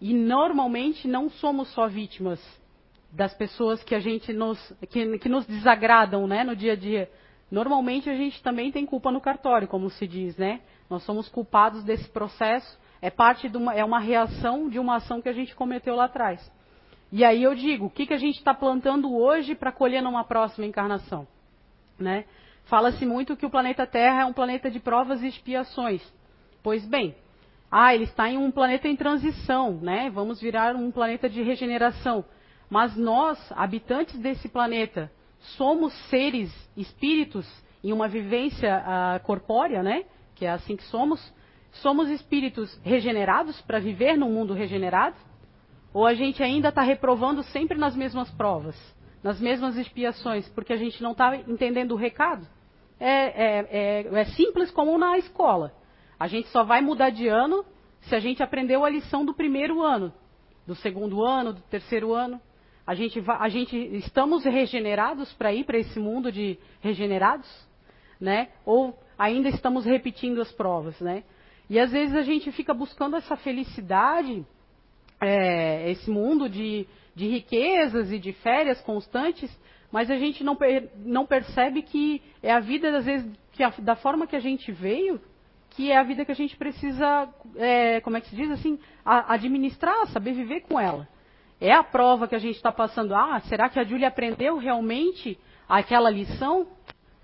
E 0.00 0.14
normalmente 0.14 1.08
não 1.08 1.28
somos 1.28 1.68
só 1.72 1.88
vítimas 1.88 2.40
das 3.10 3.34
pessoas 3.34 3.82
que 3.82 3.94
a 3.94 4.00
gente 4.00 4.32
nos, 4.32 4.58
que, 4.90 5.18
que 5.18 5.28
nos 5.28 5.46
desagradam, 5.46 6.26
né, 6.26 6.44
no 6.44 6.54
dia 6.54 6.72
a 6.72 6.76
dia. 6.76 7.10
Normalmente 7.50 8.08
a 8.10 8.14
gente 8.14 8.42
também 8.42 8.70
tem 8.70 8.84
culpa 8.84 9.10
no 9.10 9.20
cartório, 9.20 9.66
como 9.66 9.88
se 9.88 10.06
diz, 10.06 10.36
né? 10.36 10.60
Nós 10.88 11.02
somos 11.04 11.28
culpados 11.28 11.82
desse 11.82 12.08
processo. 12.10 12.78
É 13.00 13.10
parte 13.10 13.48
de 13.48 13.56
uma, 13.56 13.74
é 13.74 13.84
uma 13.84 13.98
reação 13.98 14.68
de 14.68 14.78
uma 14.78 14.96
ação 14.96 15.22
que 15.22 15.28
a 15.28 15.32
gente 15.32 15.54
cometeu 15.54 15.94
lá 15.94 16.04
atrás. 16.04 16.52
E 17.10 17.24
aí 17.24 17.42
eu 17.42 17.54
digo, 17.54 17.86
o 17.86 17.90
que, 17.90 18.06
que 18.06 18.12
a 18.12 18.18
gente 18.18 18.36
está 18.36 18.52
plantando 18.52 19.14
hoje 19.14 19.54
para 19.54 19.72
colher 19.72 20.02
numa 20.02 20.24
próxima 20.24 20.66
encarnação? 20.66 21.26
Né? 21.98 22.26
Fala-se 22.64 23.06
muito 23.06 23.36
que 23.36 23.46
o 23.46 23.50
planeta 23.50 23.86
Terra 23.86 24.22
é 24.22 24.24
um 24.26 24.32
planeta 24.32 24.70
de 24.70 24.78
provas 24.78 25.22
e 25.22 25.28
expiações. 25.28 26.02
Pois 26.62 26.84
bem, 26.84 27.14
ah, 27.70 27.94
ele 27.94 28.04
está 28.04 28.30
em 28.30 28.38
um 28.38 28.50
planeta 28.50 28.88
em 28.88 28.96
transição, 28.96 29.72
né? 29.82 30.08
Vamos 30.10 30.40
virar 30.40 30.74
um 30.74 30.90
planeta 30.90 31.28
de 31.28 31.42
regeneração. 31.42 32.24
Mas 32.70 32.96
nós, 32.96 33.38
habitantes 33.52 34.18
desse 34.18 34.48
planeta, 34.48 35.10
somos 35.56 35.92
seres, 36.08 36.50
espíritos, 36.76 37.46
em 37.84 37.92
uma 37.92 38.08
vivência 38.08 38.82
uh, 38.82 39.24
corpórea, 39.24 39.82
né? 39.82 40.04
Que 40.34 40.46
é 40.46 40.50
assim 40.50 40.76
que 40.76 40.84
somos. 40.84 41.20
Somos 41.70 42.08
espíritos 42.08 42.80
regenerados 42.82 43.60
para 43.62 43.78
viver 43.78 44.16
num 44.16 44.32
mundo 44.32 44.54
regenerado? 44.54 45.16
Ou 45.92 46.06
a 46.06 46.14
gente 46.14 46.42
ainda 46.42 46.70
está 46.70 46.82
reprovando 46.82 47.42
sempre 47.44 47.76
nas 47.76 47.94
mesmas 47.94 48.30
provas, 48.30 48.76
nas 49.22 49.38
mesmas 49.40 49.76
expiações, 49.76 50.48
porque 50.50 50.72
a 50.72 50.76
gente 50.76 51.02
não 51.02 51.12
está 51.12 51.36
entendendo 51.36 51.92
o 51.92 51.96
recado? 51.96 52.46
É, 52.98 53.10
é, 53.10 53.68
é, 53.70 54.20
é 54.20 54.24
simples 54.24 54.70
como 54.70 54.96
na 54.96 55.18
escola. 55.18 55.72
A 56.18 56.26
gente 56.26 56.48
só 56.48 56.64
vai 56.64 56.80
mudar 56.80 57.10
de 57.10 57.28
ano 57.28 57.64
se 58.02 58.14
a 58.14 58.20
gente 58.20 58.42
aprendeu 58.42 58.84
a 58.84 58.90
lição 58.90 59.24
do 59.24 59.34
primeiro 59.34 59.82
ano, 59.82 60.12
do 60.66 60.74
segundo 60.74 61.22
ano, 61.22 61.52
do 61.52 61.60
terceiro 61.62 62.12
ano. 62.12 62.40
A 62.86 62.94
gente, 62.94 63.22
a 63.26 63.48
gente 63.48 63.76
estamos 63.96 64.44
regenerados 64.44 65.32
para 65.34 65.52
ir 65.52 65.64
para 65.64 65.78
esse 65.78 66.00
mundo 66.00 66.32
de 66.32 66.58
regenerados, 66.80 67.48
né? 68.20 68.48
Ou 68.64 68.98
ainda 69.18 69.48
estamos 69.48 69.84
repetindo 69.84 70.40
as 70.40 70.50
provas, 70.52 70.98
né? 71.00 71.22
E 71.68 71.78
às 71.78 71.92
vezes 71.92 72.16
a 72.16 72.22
gente 72.22 72.50
fica 72.50 72.72
buscando 72.72 73.16
essa 73.16 73.36
felicidade, 73.36 74.44
é, 75.20 75.90
esse 75.90 76.10
mundo 76.10 76.48
de, 76.48 76.86
de 77.14 77.28
riquezas 77.28 78.10
e 78.10 78.18
de 78.18 78.32
férias 78.32 78.80
constantes, 78.80 79.50
mas 79.92 80.10
a 80.10 80.16
gente 80.16 80.42
não, 80.42 80.56
não 80.96 81.26
percebe 81.26 81.82
que 81.82 82.22
é 82.42 82.52
a 82.52 82.60
vida, 82.60 82.96
às 82.96 83.04
vezes, 83.04 83.30
que 83.52 83.62
a, 83.62 83.70
da 83.70 83.96
forma 83.96 84.26
que 84.26 84.36
a 84.36 84.40
gente 84.40 84.72
veio, 84.72 85.20
que 85.78 85.92
é 85.92 85.96
a 85.96 86.02
vida 86.02 86.24
que 86.24 86.32
a 86.32 86.34
gente 86.34 86.56
precisa, 86.56 87.28
é, 87.54 88.00
como 88.00 88.16
é 88.16 88.20
que 88.20 88.28
se 88.28 88.34
diz 88.34 88.50
assim, 88.50 88.80
a, 89.04 89.34
administrar, 89.34 90.08
saber 90.08 90.32
viver 90.32 90.62
com 90.62 90.80
ela. 90.80 91.06
É 91.60 91.72
a 91.72 91.84
prova 91.84 92.26
que 92.26 92.34
a 92.34 92.38
gente 92.40 92.56
está 92.56 92.72
passando. 92.72 93.14
Ah, 93.14 93.38
será 93.42 93.68
que 93.68 93.78
a 93.78 93.84
Júlia 93.84 94.08
aprendeu 94.08 94.56
realmente 94.56 95.38
aquela 95.68 96.10
lição? 96.10 96.66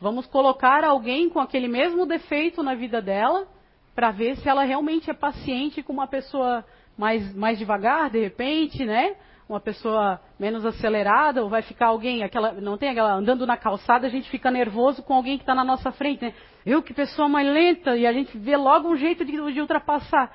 Vamos 0.01 0.25
colocar 0.27 0.85
alguém 0.85 1.29
com 1.29 1.41
aquele 1.41 1.67
mesmo 1.67 2.07
defeito 2.07 2.63
na 2.63 2.77
vida 2.77 3.03
dela 3.03 3.49
para 3.93 4.13
ver 4.13 4.37
se 4.37 4.49
ela 4.49 4.63
realmente 4.63 5.11
é 5.11 5.15
paciente 5.15 5.83
com 5.83 5.93
uma 5.93 6.07
pessoa 6.07 6.65
mais, 6.97 7.35
mais 7.35 7.59
devagar, 7.59 8.09
de 8.09 8.21
repente, 8.21 8.85
né? 8.87 9.17
Uma 9.49 9.61
pessoa 9.61 10.21
menos 10.39 10.65
acelerada, 10.65 11.43
ou 11.43 11.51
vai 11.51 11.61
ficar 11.61 11.89
alguém, 11.89 12.23
aquela, 12.23 12.53
não 12.53 12.79
tem 12.79 12.89
aquela, 12.89 13.13
andando 13.15 13.47
na 13.47 13.57
calçada, 13.57 14.07
a 14.07 14.11
gente 14.11 14.31
fica 14.31 14.51
nervoso 14.51 15.03
com 15.03 15.13
alguém 15.13 15.37
que 15.37 15.43
está 15.43 15.55
na 15.55 15.65
nossa 15.65 15.93
frente, 15.93 16.25
né? 16.25 16.35
Eu, 16.65 16.83
que 16.83 16.95
pessoa 16.95 17.29
mais 17.29 17.47
lenta, 17.47 17.95
e 17.95 18.07
a 18.07 18.13
gente 18.13 18.37
vê 18.39 18.57
logo 18.57 18.89
um 18.89 18.97
jeito 18.97 19.23
de, 19.25 19.33
de 19.53 19.61
ultrapassar. 19.61 20.35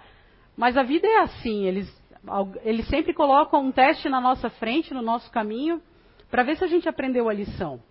Mas 0.55 0.77
a 0.77 0.83
vida 0.83 1.07
é 1.07 1.21
assim, 1.21 1.65
eles, 1.65 1.89
Ele 2.63 2.83
sempre 2.83 3.13
coloca 3.13 3.57
um 3.57 3.71
teste 3.71 4.09
na 4.09 4.21
nossa 4.21 4.49
frente, 4.49 4.93
no 4.93 5.01
nosso 5.01 5.31
caminho, 5.31 5.81
para 6.29 6.43
ver 6.43 6.57
se 6.57 6.63
a 6.63 6.67
gente 6.67 6.87
aprendeu 6.87 7.27
a 7.29 7.33
lição. 7.33 7.81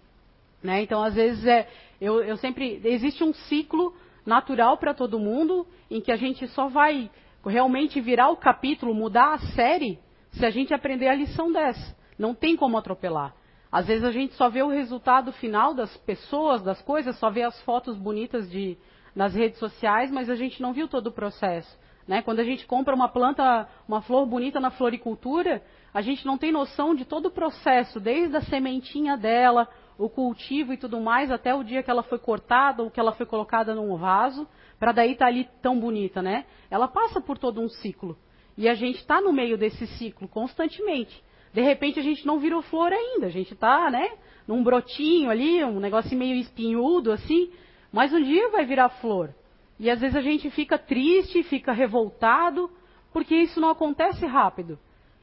Né? 0.62 0.82
Então, 0.82 1.02
às 1.02 1.14
vezes, 1.14 1.44
é, 1.46 1.68
eu, 2.00 2.22
eu 2.22 2.37
sempre. 2.37 2.80
Existe 2.84 3.25
um 3.25 3.32
ciclo 3.32 3.94
natural 4.25 4.76
para 4.76 4.94
todo 4.94 5.18
mundo, 5.18 5.66
em 5.90 6.00
que 6.00 6.12
a 6.12 6.16
gente 6.16 6.46
só 6.48 6.68
vai 6.68 7.10
realmente 7.44 8.00
virar 8.00 8.28
o 8.28 8.37
capítulo, 8.37 8.94
mudar 8.94 9.34
a 9.34 9.38
série, 9.38 9.98
se 10.32 10.44
a 10.44 10.50
gente 10.50 10.75
aprender 10.75 11.08
a 11.08 11.14
lição 11.14 11.52
dessa. 11.52 11.97
Não 12.18 12.35
tem 12.35 12.56
como 12.56 12.76
atropelar. 12.76 13.35
Às 13.70 13.87
vezes 13.87 14.04
a 14.04 14.11
gente 14.11 14.35
só 14.35 14.49
vê 14.49 14.62
o 14.62 14.68
resultado 14.68 15.30
final 15.32 15.75
das 15.75 15.94
pessoas, 15.99 16.62
das 16.62 16.80
coisas, 16.82 17.18
só 17.18 17.30
vê 17.30 17.42
as 17.42 17.61
fotos 17.62 17.97
bonitas 17.97 18.50
de, 18.50 18.78
nas 19.14 19.35
redes 19.35 19.58
sociais, 19.58 20.11
mas 20.11 20.30
a 20.30 20.35
gente 20.35 20.61
não 20.62 20.73
viu 20.73 20.88
todo 20.88 21.08
o 21.08 21.12
processo. 21.12 21.78
Né? 22.06 22.23
Quando 22.23 22.40
a 22.40 22.44
gente 22.44 22.66
compra 22.66 22.94
uma 22.94 23.08
planta, 23.08 23.68
uma 23.87 24.00
flor 24.00 24.26
bonita 24.26 24.58
na 24.58 24.70
floricultura, 24.70 25.62
a 25.92 26.00
gente 26.00 26.25
não 26.25 26.38
tem 26.38 26.50
noção 26.50 26.94
de 26.94 27.04
todo 27.04 27.26
o 27.26 27.30
processo, 27.30 28.00
desde 28.00 28.35
a 28.35 28.40
sementinha 28.40 29.14
dela, 29.14 29.68
o 29.99 30.08
cultivo 30.08 30.73
e 30.73 30.78
tudo 30.78 30.99
mais, 31.00 31.30
até 31.30 31.54
o 31.54 31.62
dia 31.62 31.82
que 31.82 31.90
ela 31.90 32.02
foi 32.02 32.18
cortada 32.18 32.82
ou 32.82 32.90
que 32.90 32.99
ela 32.99 33.12
foi 33.12 33.26
colocada 33.26 33.75
num 33.75 33.94
vaso, 33.97 34.49
para 34.78 34.92
daí 34.92 35.12
estar 35.12 35.26
tá 35.26 35.30
ali 35.30 35.47
tão 35.61 35.78
bonita, 35.78 36.23
né? 36.23 36.47
Ela 36.70 36.88
passa 36.88 37.20
por 37.20 37.37
todo 37.37 37.61
um 37.61 37.68
ciclo. 37.68 38.16
E 38.58 38.68
a 38.68 38.74
gente 38.74 38.96
está 38.96 39.20
no 39.20 39.32
meio 39.32 39.56
desse 39.56 39.86
ciclo 39.86 40.26
constantemente. 40.26 41.22
De 41.54 41.62
repente 41.62 42.00
a 42.00 42.02
gente 42.02 42.26
não 42.26 42.40
virou 42.40 42.60
flor 42.60 42.92
ainda, 42.92 43.26
a 43.26 43.30
gente 43.30 43.54
está, 43.54 43.88
né? 43.88 44.10
Num 44.48 44.64
brotinho 44.64 45.30
ali, 45.30 45.62
um 45.62 45.78
negócio 45.78 46.18
meio 46.18 46.34
espinhudo 46.34 47.12
assim, 47.12 47.52
mas 47.92 48.12
um 48.12 48.20
dia 48.20 48.50
vai 48.50 48.66
virar 48.66 48.88
flor. 48.88 49.32
E 49.78 49.88
às 49.88 50.00
vezes 50.00 50.16
a 50.16 50.20
gente 50.20 50.50
fica 50.50 50.76
triste, 50.76 51.44
fica 51.44 51.72
revoltado, 51.72 52.68
porque 53.12 53.32
isso 53.32 53.60
não 53.60 53.70
acontece 53.70 54.26
rápido. 54.26 54.76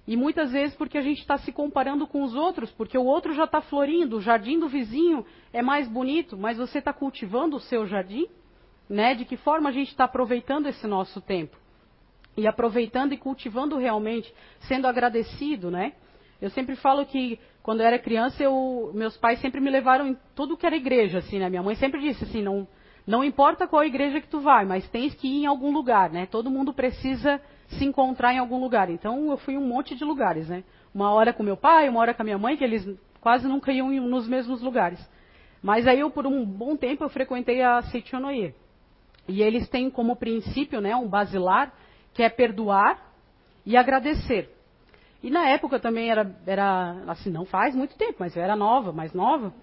E 0.07 0.15
muitas 0.15 0.53
vezes 0.53 0.73
porque 0.77 0.97
a 0.97 1.01
gente 1.01 1.19
está 1.19 1.37
se 1.37 1.51
comparando 1.51 2.07
com 2.07 2.23
os 2.23 2.33
outros, 2.33 2.71
porque 2.71 2.97
o 2.97 3.03
outro 3.03 3.33
já 3.33 3.43
está 3.43 3.59
florindo, 3.59 4.15
o 4.15 4.21
jardim 4.21 4.57
do 4.57 4.69
vizinho 4.69 5.25
é 5.51 5.61
mais 5.61 5.89
bonito, 5.89 6.37
mas 6.37 6.57
você 6.57 6.79
está 6.79 6.93
cultivando 6.93 7.57
o 7.57 7.59
seu 7.59 7.85
jardim? 7.85 8.27
Né? 8.87 9.13
De 9.13 9.25
que 9.25 9.35
forma 9.35 9.67
a 9.67 9.73
gente 9.73 9.89
está 9.89 10.05
aproveitando 10.05 10.67
esse 10.67 10.87
nosso 10.87 11.19
tempo? 11.19 11.64
E 12.37 12.47
aproveitando 12.47 13.13
e 13.13 13.17
cultivando 13.17 13.77
realmente, 13.77 14.33
sendo 14.61 14.87
agradecido, 14.87 15.71
né? 15.71 15.93
Eu 16.41 16.49
sempre 16.49 16.75
falo 16.75 17.05
que 17.05 17.39
quando 17.63 17.79
eu 17.79 17.87
era 17.87 17.97
criança, 17.97 18.43
eu, 18.43 18.91
meus 18.93 19.15
pais 19.17 19.39
sempre 19.39 19.59
me 19.61 19.69
levaram 19.69 20.07
em 20.07 20.17
tudo 20.35 20.57
que 20.57 20.65
era 20.65 20.75
igreja, 20.75 21.19
assim, 21.19 21.39
né? 21.39 21.49
Minha 21.49 21.63
mãe 21.63 21.75
sempre 21.75 22.01
disse 22.01 22.23
assim, 22.25 22.41
não, 22.41 22.67
não 23.07 23.23
importa 23.23 23.67
qual 23.67 23.83
igreja 23.83 24.19
que 24.19 24.27
tu 24.27 24.39
vai, 24.39 24.65
mas 24.65 24.87
tens 24.89 25.15
que 25.15 25.27
ir 25.27 25.43
em 25.43 25.45
algum 25.45 25.71
lugar, 25.71 26.09
né? 26.09 26.25
Todo 26.25 26.51
mundo 26.51 26.73
precisa 26.73 27.41
se 27.67 27.85
encontrar 27.85 28.33
em 28.33 28.39
algum 28.39 28.59
lugar. 28.59 28.89
Então 28.89 29.31
eu 29.31 29.37
fui 29.37 29.53
em 29.53 29.57
um 29.57 29.67
monte 29.67 29.95
de 29.95 30.03
lugares, 30.03 30.47
né? 30.49 30.63
Uma 30.93 31.11
hora 31.11 31.33
com 31.33 31.41
meu 31.41 31.57
pai, 31.57 31.89
uma 31.89 31.99
hora 31.99 32.13
com 32.13 32.21
a 32.21 32.25
minha 32.25 32.37
mãe, 32.37 32.57
que 32.57 32.63
eles 32.63 32.87
quase 33.21 33.47
nunca 33.47 33.71
iam 33.71 33.89
nos 33.89 34.27
mesmos 34.27 34.61
lugares. 34.61 34.99
Mas 35.61 35.87
aí 35.87 35.99
eu, 35.99 36.11
por 36.11 36.27
um 36.27 36.45
bom 36.45 36.75
tempo, 36.75 37.03
eu 37.03 37.09
frequentei 37.09 37.63
a 37.63 37.81
Seichonoye. 37.81 38.53
E 39.27 39.41
eles 39.41 39.67
têm 39.67 39.89
como 39.89 40.15
princípio, 40.15 40.79
né, 40.79 40.95
um 40.95 41.07
basilar, 41.07 41.73
que 42.15 42.23
é 42.23 42.29
perdoar 42.29 43.13
e 43.65 43.75
agradecer. 43.75 44.49
E 45.21 45.29
na 45.29 45.49
época 45.49 45.79
também 45.79 46.09
era, 46.09 46.35
era 46.47 47.03
assim, 47.07 47.29
não 47.29 47.45
faz 47.45 47.75
muito 47.75 47.95
tempo, 47.97 48.15
mas 48.19 48.35
eu 48.35 48.41
era 48.41 48.55
nova, 48.55 48.91
mais 48.93 49.13
nova. 49.13 49.53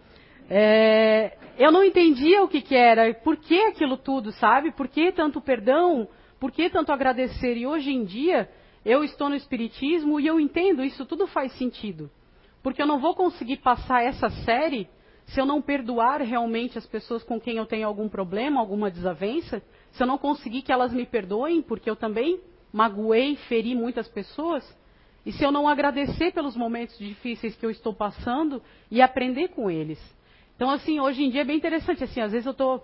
É, 0.50 1.36
eu 1.58 1.72
não 1.72 1.82
entendia 1.82 2.42
o 2.42 2.48
que, 2.48 2.60
que 2.60 2.76
era, 2.76 3.14
por 3.14 3.36
que 3.36 3.58
aquilo 3.68 3.96
tudo, 3.96 4.32
sabe? 4.32 4.70
Por 4.70 4.86
que 4.86 5.10
tanto 5.12 5.40
perdão? 5.40 6.06
Por 6.38 6.52
que 6.52 6.68
tanto 6.68 6.92
agradecer? 6.92 7.56
E 7.56 7.66
hoje 7.66 7.90
em 7.90 8.04
dia, 8.04 8.50
eu 8.84 9.02
estou 9.02 9.30
no 9.30 9.34
Espiritismo 9.34 10.20
e 10.20 10.26
eu 10.26 10.38
entendo, 10.38 10.84
isso 10.84 11.06
tudo 11.06 11.26
faz 11.26 11.52
sentido. 11.52 12.10
Porque 12.62 12.82
eu 12.82 12.86
não 12.86 13.00
vou 13.00 13.14
conseguir 13.14 13.58
passar 13.58 14.04
essa 14.04 14.28
série 14.44 14.88
se 15.24 15.40
eu 15.40 15.46
não 15.46 15.62
perdoar 15.62 16.20
realmente 16.20 16.76
as 16.76 16.86
pessoas 16.86 17.22
com 17.22 17.40
quem 17.40 17.56
eu 17.56 17.64
tenho 17.64 17.86
algum 17.86 18.08
problema, 18.08 18.60
alguma 18.60 18.90
desavença, 18.90 19.62
se 19.92 20.02
eu 20.02 20.06
não 20.06 20.18
conseguir 20.18 20.62
que 20.62 20.72
elas 20.72 20.92
me 20.92 21.06
perdoem, 21.06 21.62
porque 21.62 21.88
eu 21.88 21.96
também 21.96 22.40
magoei, 22.72 23.36
feri 23.48 23.74
muitas 23.74 24.08
pessoas, 24.08 24.64
e 25.24 25.32
se 25.32 25.44
eu 25.44 25.52
não 25.52 25.68
agradecer 25.68 26.32
pelos 26.32 26.56
momentos 26.56 26.98
difíceis 26.98 27.54
que 27.54 27.64
eu 27.64 27.70
estou 27.70 27.94
passando 27.94 28.62
e 28.90 29.00
aprender 29.00 29.48
com 29.48 29.70
eles. 29.70 30.00
Então, 30.56 30.70
assim, 30.70 30.98
hoje 30.98 31.22
em 31.22 31.30
dia 31.30 31.42
é 31.42 31.44
bem 31.44 31.56
interessante, 31.56 32.02
assim, 32.02 32.20
às 32.20 32.32
vezes 32.32 32.46
eu 32.46 32.52
estou 32.52 32.82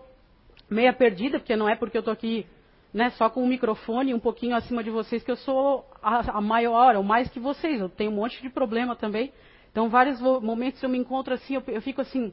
meia 0.70 0.92
perdida, 0.92 1.38
porque 1.38 1.56
não 1.56 1.68
é 1.68 1.74
porque 1.74 1.96
eu 1.96 2.00
estou 2.00 2.12
aqui 2.12 2.46
né, 2.92 3.10
só 3.10 3.28
com 3.28 3.42
o 3.42 3.46
microfone 3.46 4.14
um 4.14 4.20
pouquinho 4.20 4.56
acima 4.56 4.82
de 4.82 4.90
vocês, 4.90 5.22
que 5.22 5.30
eu 5.30 5.36
sou 5.36 5.84
a, 6.02 6.38
a 6.38 6.40
maior, 6.40 6.96
ou 6.96 7.02
mais 7.02 7.28
que 7.28 7.40
vocês. 7.40 7.80
Eu 7.80 7.88
tenho 7.88 8.10
um 8.10 8.14
monte 8.14 8.40
de 8.40 8.48
problema 8.48 8.96
também. 8.96 9.32
Então, 9.70 9.88
vários 9.88 10.20
momentos 10.20 10.82
eu 10.82 10.88
me 10.88 10.98
encontro 10.98 11.34
assim, 11.34 11.54
eu, 11.54 11.62
eu, 11.68 11.82
fico 11.82 12.00
assim, 12.00 12.32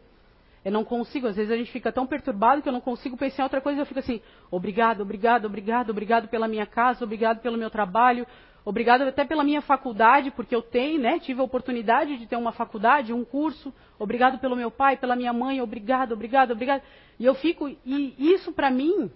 eu 0.65 0.71
não 0.71 0.83
consigo. 0.83 1.27
Às 1.27 1.35
vezes 1.35 1.51
a 1.51 1.55
gente 1.55 1.71
fica 1.71 1.91
tão 1.91 2.07
perturbado 2.07 2.63
que 2.63 2.67
eu 2.67 2.73
não 2.73 2.81
consigo 2.81 3.15
pensar 3.15 3.43
em 3.43 3.45
outra 3.45 3.61
coisa. 3.61 3.79
Eu 3.79 3.85
fico 3.85 3.99
assim, 3.99 4.19
obrigado, 4.49 5.01
obrigado, 5.01 5.45
obrigado, 5.45 5.91
obrigado 5.91 6.27
pela 6.27 6.47
minha 6.47 6.65
casa, 6.65 7.05
obrigado 7.05 7.39
pelo 7.39 7.55
meu 7.55 7.69
trabalho, 7.69 8.25
obrigado 8.65 9.03
até 9.03 9.23
pela 9.23 9.43
minha 9.43 9.61
faculdade, 9.61 10.31
porque 10.31 10.55
eu 10.55 10.63
tenho, 10.63 10.99
né, 10.99 11.19
tive 11.19 11.39
a 11.39 11.43
oportunidade 11.43 12.17
de 12.17 12.25
ter 12.25 12.35
uma 12.35 12.51
faculdade, 12.51 13.13
um 13.13 13.23
curso. 13.23 13.71
Obrigado 13.99 14.39
pelo 14.39 14.55
meu 14.55 14.71
pai, 14.71 14.97
pela 14.97 15.15
minha 15.15 15.31
mãe, 15.31 15.61
obrigado, 15.61 16.13
obrigado, 16.13 16.51
obrigado. 16.51 16.81
E 17.19 17.25
eu 17.25 17.35
fico, 17.35 17.69
e 17.69 18.15
isso 18.17 18.51
para 18.51 18.71
mim 18.71 19.11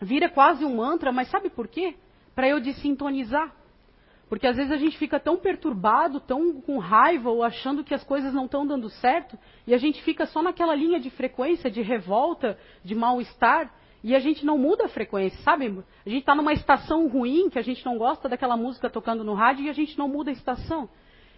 vira 0.00 0.28
quase 0.28 0.64
um 0.64 0.76
mantra, 0.76 1.12
mas 1.12 1.28
sabe 1.28 1.48
por 1.48 1.68
quê? 1.68 1.94
Para 2.34 2.48
eu 2.48 2.60
desintonizar. 2.60 3.54
Porque 4.32 4.46
às 4.46 4.56
vezes 4.56 4.72
a 4.72 4.78
gente 4.78 4.96
fica 4.96 5.20
tão 5.20 5.36
perturbado, 5.36 6.18
tão 6.18 6.58
com 6.62 6.78
raiva 6.78 7.28
ou 7.28 7.42
achando 7.42 7.84
que 7.84 7.92
as 7.92 8.02
coisas 8.02 8.32
não 8.32 8.46
estão 8.46 8.66
dando 8.66 8.88
certo, 8.88 9.38
e 9.66 9.74
a 9.74 9.76
gente 9.76 10.02
fica 10.02 10.24
só 10.24 10.42
naquela 10.42 10.74
linha 10.74 10.98
de 10.98 11.10
frequência, 11.10 11.70
de 11.70 11.82
revolta, 11.82 12.58
de 12.82 12.94
mal-estar, 12.94 13.70
e 14.02 14.16
a 14.16 14.18
gente 14.20 14.42
não 14.46 14.56
muda 14.56 14.86
a 14.86 14.88
frequência, 14.88 15.38
sabe? 15.42 15.66
A 15.66 16.08
gente 16.08 16.20
está 16.20 16.34
numa 16.34 16.54
estação 16.54 17.06
ruim, 17.08 17.50
que 17.50 17.58
a 17.58 17.62
gente 17.62 17.84
não 17.84 17.98
gosta 17.98 18.26
daquela 18.26 18.56
música 18.56 18.88
tocando 18.88 19.22
no 19.22 19.34
rádio, 19.34 19.66
e 19.66 19.68
a 19.68 19.74
gente 19.74 19.98
não 19.98 20.08
muda 20.08 20.30
a 20.30 20.32
estação. 20.32 20.88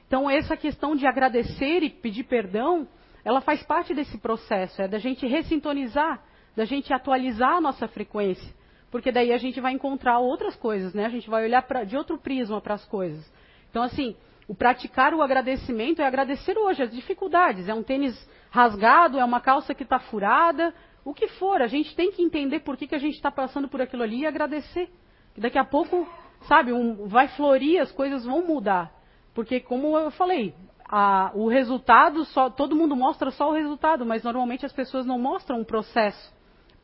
Então, 0.07 0.31
essa 0.31 0.57
questão 0.57 0.95
de 0.95 1.05
agradecer 1.05 1.83
e 1.83 1.91
pedir 1.91 2.23
perdão, 2.23 2.87
ela 3.25 3.41
faz 3.41 3.61
parte 3.65 3.93
desse 3.93 4.19
processo, 4.19 4.81
é 4.81 4.87
da 4.87 4.99
gente 4.99 5.27
ressintonizar 5.27 6.23
da 6.57 6.65
gente 6.65 6.93
atualizar 6.93 7.57
a 7.57 7.61
nossa 7.61 7.89
frequência. 7.89 8.55
Porque 8.95 9.11
daí 9.11 9.33
a 9.33 9.39
gente 9.39 9.61
vai 9.61 9.73
encontrar 9.73 10.21
outras 10.21 10.55
coisas, 10.55 10.95
né? 10.95 11.07
A 11.07 11.09
gente 11.09 11.29
vai 11.29 11.43
olhar 11.43 11.63
pra, 11.63 11.83
de 11.83 11.97
outro 11.97 12.17
prisma 12.17 12.61
para 12.61 12.75
as 12.75 12.85
coisas. 12.85 13.29
Então, 13.69 13.83
assim, 13.83 14.15
o 14.47 14.55
praticar 14.55 15.13
o 15.13 15.21
agradecimento 15.21 16.01
é 16.01 16.07
agradecer 16.07 16.57
hoje 16.57 16.85
as 16.85 16.93
dificuldades. 16.93 17.69
É 17.69 17.75
um 17.75 17.83
tênis 17.83 18.15
rasgado, 18.53 19.19
é 19.19 19.25
uma 19.25 19.41
calça 19.41 19.75
que 19.75 19.83
está 19.83 19.99
furada, 19.99 20.73
o 21.05 21.13
que 21.13 21.27
for. 21.27 21.61
A 21.61 21.67
gente 21.67 21.93
tem 21.97 22.13
que 22.13 22.23
entender 22.23 22.61
por 22.61 22.77
que, 22.77 22.87
que 22.87 22.95
a 22.95 23.01
gente 23.01 23.17
está 23.17 23.33
passando 23.33 23.67
por 23.67 23.83
aquilo 23.83 24.05
ali 24.05 24.21
e 24.21 24.27
agradecer. 24.27 24.89
Daqui 25.37 25.59
a 25.59 25.65
pouco, 25.65 26.09
sabe, 26.43 26.73
um, 26.73 27.09
vai 27.09 27.27
florir, 27.27 27.83
as 27.83 27.91
coisas 27.91 28.25
vão 28.25 28.47
mudar. 28.47 28.93
Porque, 29.35 29.59
como 29.59 29.99
eu 29.99 30.13
falei, 30.13 30.55
a, 30.89 31.33
o 31.35 31.49
resultado, 31.49 32.25
só, 32.27 32.49
todo 32.49 32.77
mundo 32.77 32.95
mostra 32.95 33.33
só 33.33 33.51
o 33.51 33.55
resultado, 33.55 34.07
mas 34.07 34.23
normalmente 34.23 34.65
as 34.65 34.73
pessoas 34.73 35.05
não 35.05 35.19
mostram 35.19 35.61
o 35.61 35.65
processo 35.65 36.33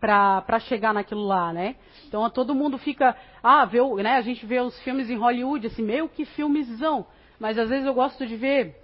para 0.01 0.59
chegar 0.61 0.95
naquilo 0.95 1.23
lá, 1.23 1.53
né? 1.53 1.77
Então 2.09 2.29
todo 2.31 2.55
mundo 2.55 2.79
fica, 2.79 3.15
ah, 3.43 3.65
vê, 3.67 3.79
né? 4.03 4.17
A 4.17 4.23
gente 4.23 4.47
vê 4.47 4.59
os 4.61 4.79
filmes 4.83 5.11
em 5.11 5.17
Hollywood, 5.17 5.67
assim, 5.67 5.83
meu 5.83 6.09
que 6.09 6.25
filmezão. 6.25 7.07
Mas 7.39 7.59
às 7.59 7.69
vezes 7.69 7.87
eu 7.87 7.95
gosto 7.95 8.27
de 8.27 8.37
ver 8.37 8.77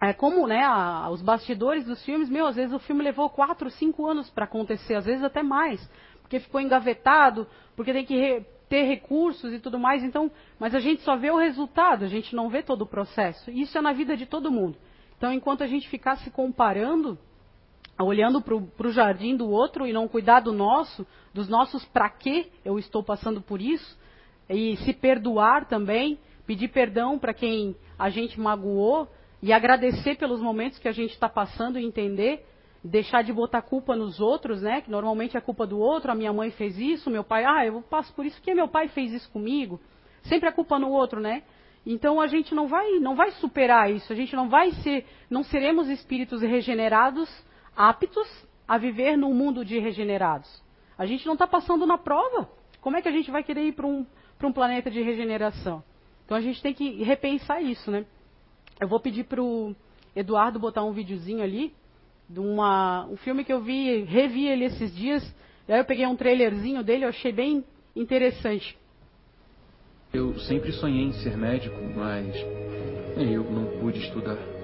é, 0.00 0.12
como, 0.12 0.46
né, 0.46 0.62
a, 0.62 1.08
os 1.10 1.22
bastidores 1.22 1.84
dos 1.84 2.04
filmes, 2.04 2.28
meu, 2.28 2.46
às 2.46 2.56
vezes 2.56 2.74
o 2.74 2.78
filme 2.78 3.02
levou 3.02 3.30
quatro, 3.30 3.70
cinco 3.70 4.06
anos 4.06 4.28
para 4.30 4.44
acontecer, 4.44 4.94
às 4.94 5.06
vezes 5.06 5.24
até 5.24 5.42
mais, 5.42 5.80
porque 6.20 6.38
ficou 6.38 6.60
engavetado, 6.60 7.46
porque 7.74 7.92
tem 7.92 8.04
que 8.04 8.14
re, 8.14 8.44
ter 8.68 8.82
recursos 8.82 9.52
e 9.52 9.58
tudo 9.58 9.78
mais. 9.78 10.02
Então, 10.02 10.30
mas 10.58 10.74
a 10.74 10.80
gente 10.80 11.02
só 11.02 11.16
vê 11.16 11.30
o 11.30 11.38
resultado, 11.38 12.04
a 12.04 12.08
gente 12.08 12.34
não 12.34 12.48
vê 12.48 12.62
todo 12.62 12.82
o 12.82 12.86
processo. 12.86 13.50
Isso 13.50 13.76
é 13.78 13.80
na 13.80 13.92
vida 13.92 14.16
de 14.16 14.26
todo 14.26 14.50
mundo. 14.50 14.76
Então, 15.16 15.32
enquanto 15.32 15.62
a 15.62 15.66
gente 15.66 15.88
ficar 15.88 16.16
se 16.16 16.30
comparando, 16.30 17.18
olhando 18.04 18.42
para 18.42 18.54
o 18.54 18.92
jardim 18.92 19.36
do 19.36 19.48
outro 19.48 19.86
e 19.86 19.92
não 19.92 20.08
cuidar 20.08 20.40
do 20.40 20.52
nosso, 20.52 21.06
dos 21.32 21.48
nossos 21.48 21.84
para 21.86 22.10
que 22.10 22.50
eu 22.64 22.78
estou 22.78 23.02
passando 23.02 23.40
por 23.40 23.60
isso, 23.60 23.98
e 24.48 24.76
se 24.78 24.92
perdoar 24.92 25.66
também, 25.66 26.18
pedir 26.46 26.68
perdão 26.68 27.18
para 27.18 27.34
quem 27.34 27.74
a 27.98 28.10
gente 28.10 28.38
magoou 28.38 29.08
e 29.42 29.52
agradecer 29.52 30.16
pelos 30.16 30.40
momentos 30.40 30.78
que 30.78 30.88
a 30.88 30.92
gente 30.92 31.12
está 31.12 31.28
passando 31.28 31.78
e 31.78 31.84
entender, 31.84 32.46
deixar 32.82 33.22
de 33.22 33.32
botar 33.32 33.62
culpa 33.62 33.96
nos 33.96 34.20
outros, 34.20 34.62
né? 34.62 34.80
Que 34.80 34.90
normalmente 34.90 35.36
é 35.36 35.40
culpa 35.40 35.66
do 35.66 35.78
outro, 35.78 36.10
a 36.12 36.14
minha 36.14 36.32
mãe 36.32 36.50
fez 36.50 36.78
isso, 36.78 37.10
meu 37.10 37.24
pai, 37.24 37.44
ah, 37.44 37.66
eu 37.66 37.82
passo 37.82 38.12
por 38.14 38.24
isso 38.24 38.36
porque 38.36 38.54
meu 38.54 38.68
pai 38.68 38.88
fez 38.88 39.12
isso 39.12 39.30
comigo. 39.30 39.80
Sempre 40.22 40.48
a 40.48 40.52
culpa 40.52 40.78
no 40.78 40.90
outro, 40.90 41.20
né? 41.20 41.42
Então 41.84 42.20
a 42.20 42.26
gente 42.26 42.54
não 42.54 42.66
vai, 42.66 42.98
não 42.98 43.14
vai 43.14 43.30
superar 43.32 43.90
isso, 43.90 44.12
a 44.12 44.16
gente 44.16 44.34
não 44.34 44.48
vai 44.48 44.72
ser, 44.72 45.06
não 45.30 45.42
seremos 45.44 45.88
espíritos 45.88 46.42
regenerados 46.42 47.28
aptos 47.76 48.28
a 48.66 48.78
viver 48.78 49.16
num 49.16 49.34
mundo 49.34 49.64
de 49.64 49.78
regenerados. 49.78 50.62
A 50.98 51.04
gente 51.06 51.26
não 51.26 51.34
está 51.34 51.46
passando 51.46 51.86
na 51.86 51.98
prova. 51.98 52.48
Como 52.80 52.96
é 52.96 53.02
que 53.02 53.08
a 53.08 53.12
gente 53.12 53.30
vai 53.30 53.42
querer 53.42 53.64
ir 53.64 53.72
para 53.72 53.86
um, 53.86 54.06
um 54.42 54.52
planeta 54.52 54.90
de 54.90 55.02
regeneração? 55.02 55.82
Então 56.24 56.36
a 56.36 56.40
gente 56.40 56.62
tem 56.62 56.72
que 56.72 57.02
repensar 57.02 57.62
isso, 57.62 57.90
né? 57.90 58.04
Eu 58.80 58.88
vou 58.88 58.98
pedir 58.98 59.24
para 59.24 59.42
o 59.42 59.74
Eduardo 60.14 60.58
botar 60.58 60.82
um 60.82 60.92
videozinho 60.92 61.42
ali 61.42 61.72
de 62.28 62.40
uma, 62.40 63.06
um 63.06 63.16
filme 63.16 63.44
que 63.44 63.52
eu 63.52 63.60
vi, 63.60 64.02
revi 64.02 64.48
ele 64.48 64.64
esses 64.64 64.94
dias. 64.94 65.22
Aí 65.68 65.78
eu 65.78 65.84
peguei 65.84 66.06
um 66.06 66.16
trailerzinho 66.16 66.82
dele, 66.82 67.04
eu 67.04 67.08
achei 67.08 67.32
bem 67.32 67.64
interessante. 67.94 68.76
Eu 70.12 70.38
sempre 70.40 70.72
sonhei 70.72 71.04
em 71.04 71.12
ser 71.12 71.36
médico, 71.36 71.76
mas 71.94 72.34
eu 73.16 73.44
não 73.44 73.80
pude 73.80 74.00
estudar. 74.00 74.55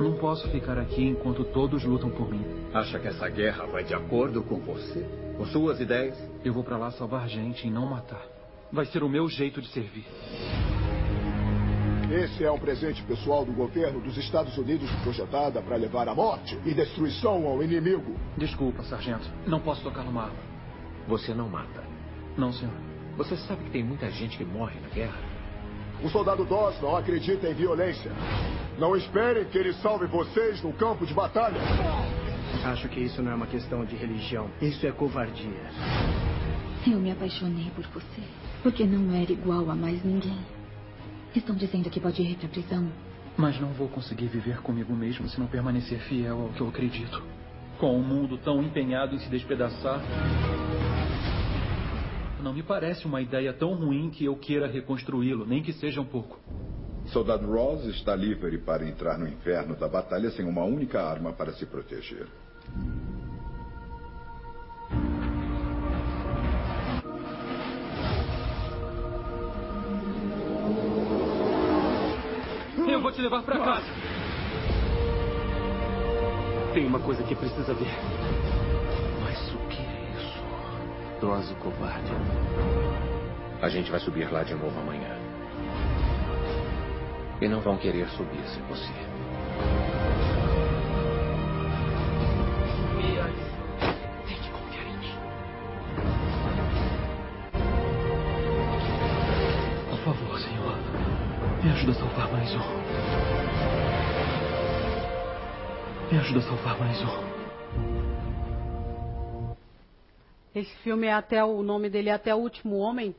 Não 0.00 0.14
posso 0.14 0.48
ficar 0.48 0.78
aqui 0.78 1.08
enquanto 1.08 1.44
todos 1.44 1.84
lutam 1.84 2.08
por 2.08 2.30
mim. 2.30 2.42
Acha 2.72 2.98
que 2.98 3.06
essa 3.06 3.28
guerra 3.28 3.66
vai 3.66 3.84
de 3.84 3.92
acordo 3.92 4.42
com 4.42 4.58
você? 4.58 5.06
Com 5.36 5.44
suas 5.44 5.78
ideias? 5.78 6.16
Eu 6.42 6.54
vou 6.54 6.64
para 6.64 6.78
lá 6.78 6.90
salvar 6.92 7.28
gente 7.28 7.66
e 7.66 7.70
não 7.70 7.84
matar. 7.84 8.24
Vai 8.72 8.86
ser 8.86 9.02
o 9.02 9.10
meu 9.10 9.28
jeito 9.28 9.60
de 9.60 9.68
servir. 9.68 10.06
Esse 12.10 12.42
é 12.42 12.50
um 12.50 12.58
presente 12.58 13.02
pessoal 13.02 13.44
do 13.44 13.52
governo 13.52 14.00
dos 14.00 14.16
Estados 14.16 14.56
Unidos 14.56 14.90
projetada 15.02 15.60
para 15.60 15.76
levar 15.76 16.08
à 16.08 16.14
morte 16.14 16.58
e 16.64 16.72
destruição 16.72 17.46
ao 17.46 17.62
inimigo. 17.62 18.16
Desculpa, 18.38 18.82
sargento. 18.84 19.30
Não 19.46 19.60
posso 19.60 19.82
tocar 19.82 20.02
numa 20.02 20.22
arma. 20.22 20.40
Você 21.08 21.34
não 21.34 21.50
mata. 21.50 21.84
Não, 22.38 22.52
senhor. 22.54 22.74
Você 23.18 23.36
sabe 23.36 23.64
que 23.64 23.70
tem 23.70 23.84
muita 23.84 24.10
gente 24.10 24.38
que 24.38 24.44
morre 24.46 24.80
na 24.80 24.88
guerra? 24.88 25.29
O 26.02 26.08
soldado 26.08 26.44
Doss 26.44 26.80
não 26.80 26.96
acredita 26.96 27.48
em 27.48 27.54
violência. 27.54 28.10
Não 28.78 28.96
esperem 28.96 29.44
que 29.44 29.58
ele 29.58 29.74
salve 29.74 30.06
vocês 30.06 30.62
no 30.62 30.72
campo 30.72 31.04
de 31.04 31.12
batalha. 31.12 31.60
Acho 32.64 32.88
que 32.88 33.00
isso 33.00 33.22
não 33.22 33.32
é 33.32 33.34
uma 33.34 33.46
questão 33.46 33.84
de 33.84 33.96
religião. 33.96 34.50
Isso 34.60 34.86
é 34.86 34.92
covardia. 34.92 35.70
Eu 36.86 36.98
me 36.98 37.10
apaixonei 37.10 37.70
por 37.74 37.84
você 37.88 38.22
porque 38.62 38.84
não 38.84 39.14
era 39.14 39.32
igual 39.32 39.70
a 39.70 39.74
mais 39.74 40.02
ninguém. 40.04 40.38
Estão 41.34 41.54
dizendo 41.54 41.88
que 41.90 42.00
pode 42.00 42.22
ir 42.22 42.36
para 42.36 42.46
a 42.46 42.50
prisão. 42.50 42.90
Mas 43.36 43.60
não 43.60 43.68
vou 43.68 43.88
conseguir 43.88 44.26
viver 44.26 44.60
comigo 44.60 44.92
mesmo 44.94 45.28
se 45.28 45.38
não 45.38 45.46
permanecer 45.46 46.00
fiel 46.00 46.42
ao 46.42 46.48
que 46.50 46.60
eu 46.60 46.68
acredito. 46.68 47.22
Com 47.78 47.94
o 47.94 48.00
um 48.00 48.02
mundo 48.02 48.36
tão 48.38 48.62
empenhado 48.62 49.14
em 49.14 49.18
se 49.18 49.28
despedaçar. 49.28 50.00
Não 52.42 52.54
me 52.54 52.62
parece 52.62 53.06
uma 53.06 53.20
ideia 53.20 53.52
tão 53.52 53.74
ruim 53.74 54.10
que 54.10 54.24
eu 54.24 54.36
queira 54.36 54.66
reconstruí-lo, 54.66 55.46
nem 55.46 55.62
que 55.62 55.72
seja 55.74 56.00
um 56.00 56.06
pouco. 56.06 56.40
Soldado 57.06 57.46
Ross 57.46 57.84
está 57.86 58.14
livre 58.14 58.58
para 58.58 58.86
entrar 58.86 59.18
no 59.18 59.28
inferno 59.28 59.76
da 59.76 59.88
batalha 59.88 60.30
sem 60.30 60.46
uma 60.46 60.64
única 60.64 61.02
arma 61.02 61.32
para 61.32 61.52
se 61.52 61.66
proteger. 61.66 62.26
Eu 72.88 73.00
vou 73.00 73.12
te 73.12 73.20
levar 73.20 73.42
para 73.42 73.58
casa. 73.58 73.86
Tem 76.72 76.86
uma 76.86 77.00
coisa 77.00 77.22
que 77.24 77.34
precisa 77.34 77.74
ver. 77.74 78.69
Droz 81.20 81.50
o 81.50 81.54
covarde. 81.56 82.10
A 83.60 83.68
gente 83.68 83.90
vai 83.90 84.00
subir 84.00 84.32
lá 84.32 84.42
de 84.42 84.54
novo 84.54 84.80
amanhã. 84.80 85.18
E 87.42 87.46
não 87.46 87.60
vão 87.60 87.76
querer 87.76 88.08
subir 88.08 88.42
sem 88.48 88.62
você. 88.62 88.90
Tem 94.26 94.36
que 94.38 94.50
confiar 94.50 94.86
em 94.86 94.96
mim. 94.96 95.14
Por 99.90 99.98
favor, 99.98 100.38
senhor. 100.40 100.78
Me 101.62 101.70
ajuda 101.70 101.92
a 101.92 101.94
salvar 101.96 102.32
mais 102.32 102.54
um. 102.54 102.60
Me 106.10 106.18
ajuda 106.18 106.38
a 106.38 106.42
salvar 106.42 106.78
mais 106.78 107.02
um. 107.02 107.39
Esse 110.54 110.74
filme 110.78 111.06
é 111.06 111.12
até 111.12 111.44
o 111.44 111.62
nome 111.62 111.88
dele 111.88 112.08
é 112.08 112.12
até 112.12 112.34
o 112.34 112.38
último 112.38 112.78
homem. 112.78 113.14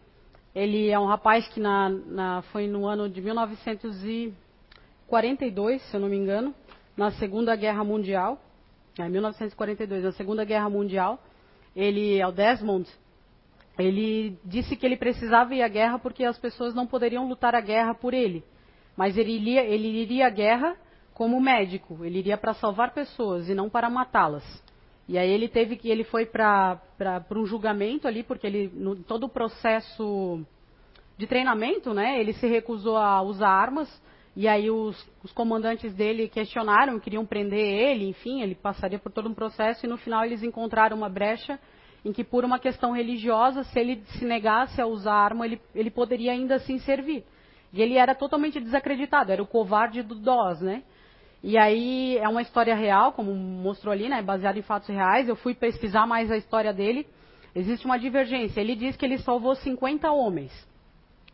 Ele 0.53 0.89
é 0.89 0.99
um 0.99 1.05
rapaz 1.05 1.47
que 1.47 1.61
na, 1.61 1.87
na, 1.89 2.41
foi 2.51 2.67
no 2.67 2.85
ano 2.85 3.09
de 3.09 3.21
1942, 3.21 5.81
se 5.83 5.95
eu 5.95 6.01
não 6.01 6.09
me 6.09 6.17
engano, 6.17 6.53
na 6.95 7.09
Segunda 7.11 7.55
Guerra 7.55 7.85
Mundial. 7.85 8.37
É, 8.99 9.07
1942, 9.07 10.03
na 10.03 10.11
Segunda 10.11 10.43
Guerra 10.43 10.69
Mundial. 10.69 11.17
Ele 11.73 12.19
é 12.19 12.27
o 12.27 12.33
Desmond. 12.33 12.85
Ele 13.79 14.37
disse 14.43 14.75
que 14.75 14.85
ele 14.85 14.97
precisava 14.97 15.55
ir 15.55 15.61
à 15.61 15.69
guerra 15.69 15.97
porque 15.97 16.25
as 16.25 16.37
pessoas 16.37 16.75
não 16.75 16.85
poderiam 16.85 17.29
lutar 17.29 17.55
a 17.55 17.61
guerra 17.61 17.93
por 17.93 18.13
ele. 18.13 18.43
Mas 18.97 19.17
ele 19.17 19.31
iria, 19.31 19.63
ele 19.63 19.87
iria 19.87 20.27
à 20.27 20.29
guerra 20.29 20.75
como 21.13 21.39
médico. 21.39 22.03
Ele 22.03 22.19
iria 22.19 22.37
para 22.37 22.53
salvar 22.53 22.93
pessoas 22.93 23.47
e 23.47 23.55
não 23.55 23.69
para 23.69 23.89
matá-las. 23.89 24.43
E 25.11 25.17
aí 25.17 25.29
ele 25.29 25.49
teve 25.49 25.75
que 25.75 25.89
ele 25.89 26.05
foi 26.05 26.25
para 26.25 26.79
um 27.35 27.45
julgamento 27.45 28.07
ali 28.07 28.23
porque 28.23 28.47
ele 28.47 28.71
no, 28.73 28.95
todo 28.95 29.25
o 29.25 29.29
processo 29.29 30.39
de 31.17 31.27
treinamento, 31.27 31.93
né? 31.93 32.17
Ele 32.17 32.31
se 32.31 32.47
recusou 32.47 32.95
a 32.95 33.21
usar 33.21 33.49
armas 33.49 34.01
e 34.37 34.47
aí 34.47 34.71
os, 34.71 35.05
os 35.21 35.33
comandantes 35.33 35.93
dele 35.93 36.29
questionaram, 36.29 36.97
queriam 36.97 37.25
prender 37.25 37.59
ele, 37.59 38.07
enfim, 38.07 38.41
ele 38.41 38.55
passaria 38.55 38.97
por 38.97 39.11
todo 39.11 39.27
um 39.27 39.33
processo 39.33 39.85
e 39.85 39.89
no 39.89 39.97
final 39.97 40.23
eles 40.23 40.43
encontraram 40.43 40.95
uma 40.95 41.09
brecha 41.09 41.59
em 42.05 42.13
que 42.13 42.23
por 42.23 42.45
uma 42.45 42.57
questão 42.57 42.93
religiosa, 42.93 43.65
se 43.65 43.77
ele 43.77 44.01
se 44.17 44.23
negasse 44.23 44.79
a 44.79 44.87
usar 44.87 45.13
arma, 45.13 45.45
ele, 45.45 45.61
ele 45.75 45.91
poderia 45.91 46.31
ainda 46.31 46.55
assim 46.55 46.79
servir. 46.79 47.25
E 47.73 47.81
ele 47.81 47.97
era 47.97 48.15
totalmente 48.15 48.61
desacreditado, 48.61 49.33
era 49.33 49.43
o 49.43 49.47
covarde 49.47 50.01
do 50.03 50.15
DOS, 50.15 50.61
né? 50.61 50.83
E 51.43 51.57
aí 51.57 52.17
é 52.17 52.29
uma 52.29 52.41
história 52.41 52.75
real, 52.75 53.13
como 53.13 53.33
mostrou 53.33 53.91
ali, 53.91 54.07
né, 54.07 54.21
baseada 54.21 54.59
em 54.59 54.61
fatos 54.61 54.89
reais. 54.89 55.27
Eu 55.27 55.35
fui 55.35 55.55
pesquisar 55.55 56.05
mais 56.05 56.31
a 56.31 56.37
história 56.37 56.71
dele. 56.71 57.07
Existe 57.55 57.85
uma 57.85 57.97
divergência. 57.97 58.61
Ele 58.61 58.75
diz 58.75 58.95
que 58.95 59.05
ele 59.05 59.17
salvou 59.17 59.55
50 59.55 60.11
homens. 60.11 60.51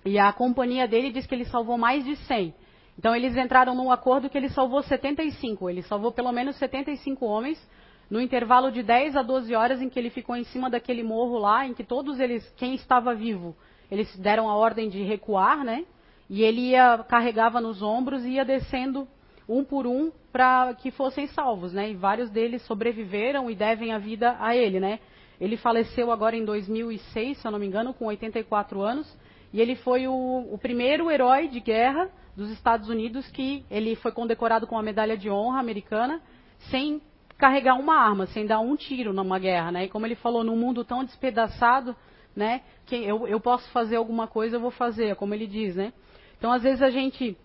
E 0.06 0.18
a 0.18 0.32
companhia 0.32 0.88
dele 0.88 1.12
diz 1.12 1.28
que 1.28 1.36
ele 1.36 1.46
salvou 1.46 1.78
mais 1.78 2.06
de 2.06 2.16
100. 2.16 2.54
Então 2.98 3.16
eles 3.16 3.36
entraram 3.36 3.76
num 3.76 3.92
acordo 3.92 4.30
que 4.30 4.38
ele 4.38 4.50
salvou 4.50 4.82
75. 4.82 5.70
Ele 5.70 5.82
salvou 5.82 6.12
pelo 6.12 6.32
menos 6.32 6.56
75 6.56 7.26
homens 7.26 7.62
no 8.10 8.22
intervalo 8.22 8.72
de 8.72 8.82
10 8.82 9.18
a 9.18 9.22
12 9.22 9.54
horas 9.54 9.82
em 9.82 9.90
que 9.90 10.00
ele 10.00 10.10
ficou 10.10 10.36
em 10.36 10.46
cima 10.46 10.70
daquele 10.70 11.04
morro 11.04 11.38
lá, 11.38 11.68
em 11.68 11.74
que 11.74 11.84
todos 11.84 12.20
eles, 12.20 12.50
quem 12.56 12.74
estava 12.74 13.14
vivo, 13.14 13.56
eles 13.92 14.18
deram 14.18 14.50
a 14.50 14.56
ordem 14.56 14.88
de 14.88 15.04
recuar, 15.04 15.64
né? 15.64 15.86
E 16.30 16.42
ele 16.42 16.70
ia 16.70 17.00
carregava 17.10 17.60
nos 17.60 17.82
ombros 17.82 18.24
e 18.24 18.32
ia 18.32 18.46
descendo 18.46 19.08
um 19.48 19.64
por 19.64 19.88
um 19.88 20.12
para 20.32 20.74
que 20.76 20.92
fossem 20.92 21.28
salvos, 21.28 21.74
né? 21.74 21.90
E 21.90 21.96
vários 21.96 22.30
deles 22.30 22.62
sobreviveram 22.64 23.50
e 23.50 23.56
devem 23.56 23.94
a 23.94 23.98
vida 23.98 24.36
a 24.40 24.56
ele, 24.56 24.80
né? 24.80 25.00
Ele 25.40 25.56
faleceu 25.56 26.12
agora 26.12 26.36
em 26.36 26.44
2006, 26.44 27.38
se 27.38 27.48
eu 27.48 27.52
não 27.52 27.60
me 27.60 27.68
engano, 27.68 27.94
com 27.94 28.06
84 28.06 28.82
anos, 28.82 29.18
e 29.54 29.62
ele 29.62 29.76
foi 29.76 30.08
o, 30.08 30.14
o 30.52 30.58
primeiro 30.58 31.10
herói 31.10 31.48
de 31.48 31.60
guerra 31.60 32.10
dos 32.36 32.50
Estados 32.52 32.90
Unidos 32.90 33.28
que 33.32 33.66
ele 33.70 33.96
foi 33.96 34.12
condecorado 34.12 34.68
com 34.68 34.78
a 34.78 34.84
medalha 34.84 35.18
de 35.18 35.30
honra 35.30 35.60
americana 35.60 36.22
sem 36.70 37.02
carregar 37.38 37.76
uma 37.76 37.96
arma, 37.96 38.26
sem 38.28 38.46
dar 38.46 38.60
um 38.60 38.76
tiro 38.76 39.14
numa 39.14 39.40
guerra, 39.40 39.72
né? 39.72 39.86
E 39.86 39.90
como 39.90 40.06
ele 40.06 40.16
falou, 40.16 40.44
num 40.44 40.56
mundo 40.56 40.84
tão 40.84 41.04
despedaçado, 41.04 41.96
né? 42.36 42.62
Que 42.86 42.96
eu, 42.96 43.28
eu 43.28 43.40
posso 43.40 43.70
fazer 43.72 43.96
alguma 43.96 44.28
coisa, 44.28 44.56
eu 44.56 44.60
vou 44.60 44.72
fazer, 44.72 45.16
como 45.16 45.34
ele 45.34 45.48
diz, 45.48 45.76
né? 45.76 45.94
Então, 46.38 46.52
às 46.52 46.64
vezes 46.64 46.82
a 46.82 46.90
gente 46.90 47.38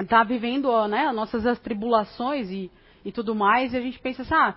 está 0.00 0.22
vivendo 0.24 0.70
né, 0.88 1.06
as 1.06 1.14
nossas 1.14 1.46
as 1.46 1.58
tribulações 1.58 2.50
e, 2.50 2.70
e 3.04 3.12
tudo 3.12 3.34
mais, 3.34 3.72
e 3.72 3.76
a 3.76 3.80
gente 3.80 3.98
pensa 3.98 4.22
assim, 4.22 4.34
ah, 4.34 4.56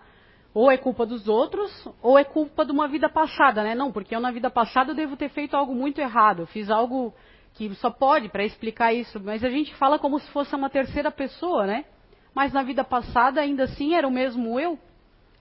ou 0.54 0.72
é 0.72 0.78
culpa 0.78 1.06
dos 1.06 1.28
outros, 1.28 1.88
ou 2.02 2.18
é 2.18 2.24
culpa 2.24 2.66
de 2.66 2.72
uma 2.72 2.88
vida 2.88 3.08
passada, 3.08 3.64
né? 3.64 3.76
Não, 3.76 3.92
porque 3.92 4.16
eu 4.16 4.20
na 4.20 4.32
vida 4.32 4.50
passada 4.50 4.92
eu 4.92 4.96
devo 4.96 5.16
ter 5.16 5.30
feito 5.30 5.56
algo 5.56 5.76
muito 5.76 6.02
errado, 6.02 6.42
eu 6.42 6.48
fiz 6.48 6.70
algo 6.70 7.14
que 7.54 7.74
só 7.76 7.90
pode 7.90 8.30
para 8.30 8.44
explicar 8.44 8.94
isso, 8.94 9.20
mas 9.20 9.44
a 9.44 9.50
gente 9.50 9.74
fala 9.76 10.00
como 10.00 10.20
se 10.20 10.30
fosse 10.32 10.56
uma 10.56 10.70
terceira 10.70 11.12
pessoa, 11.12 11.66
né? 11.66 11.86
Mas 12.34 12.54
na 12.54 12.64
vida 12.64 12.84
passada 12.84 13.42
ainda 13.42 13.64
assim 13.64 13.96
era 13.96 14.08
o 14.08 14.12
mesmo 14.12 14.60
eu. 14.60 14.80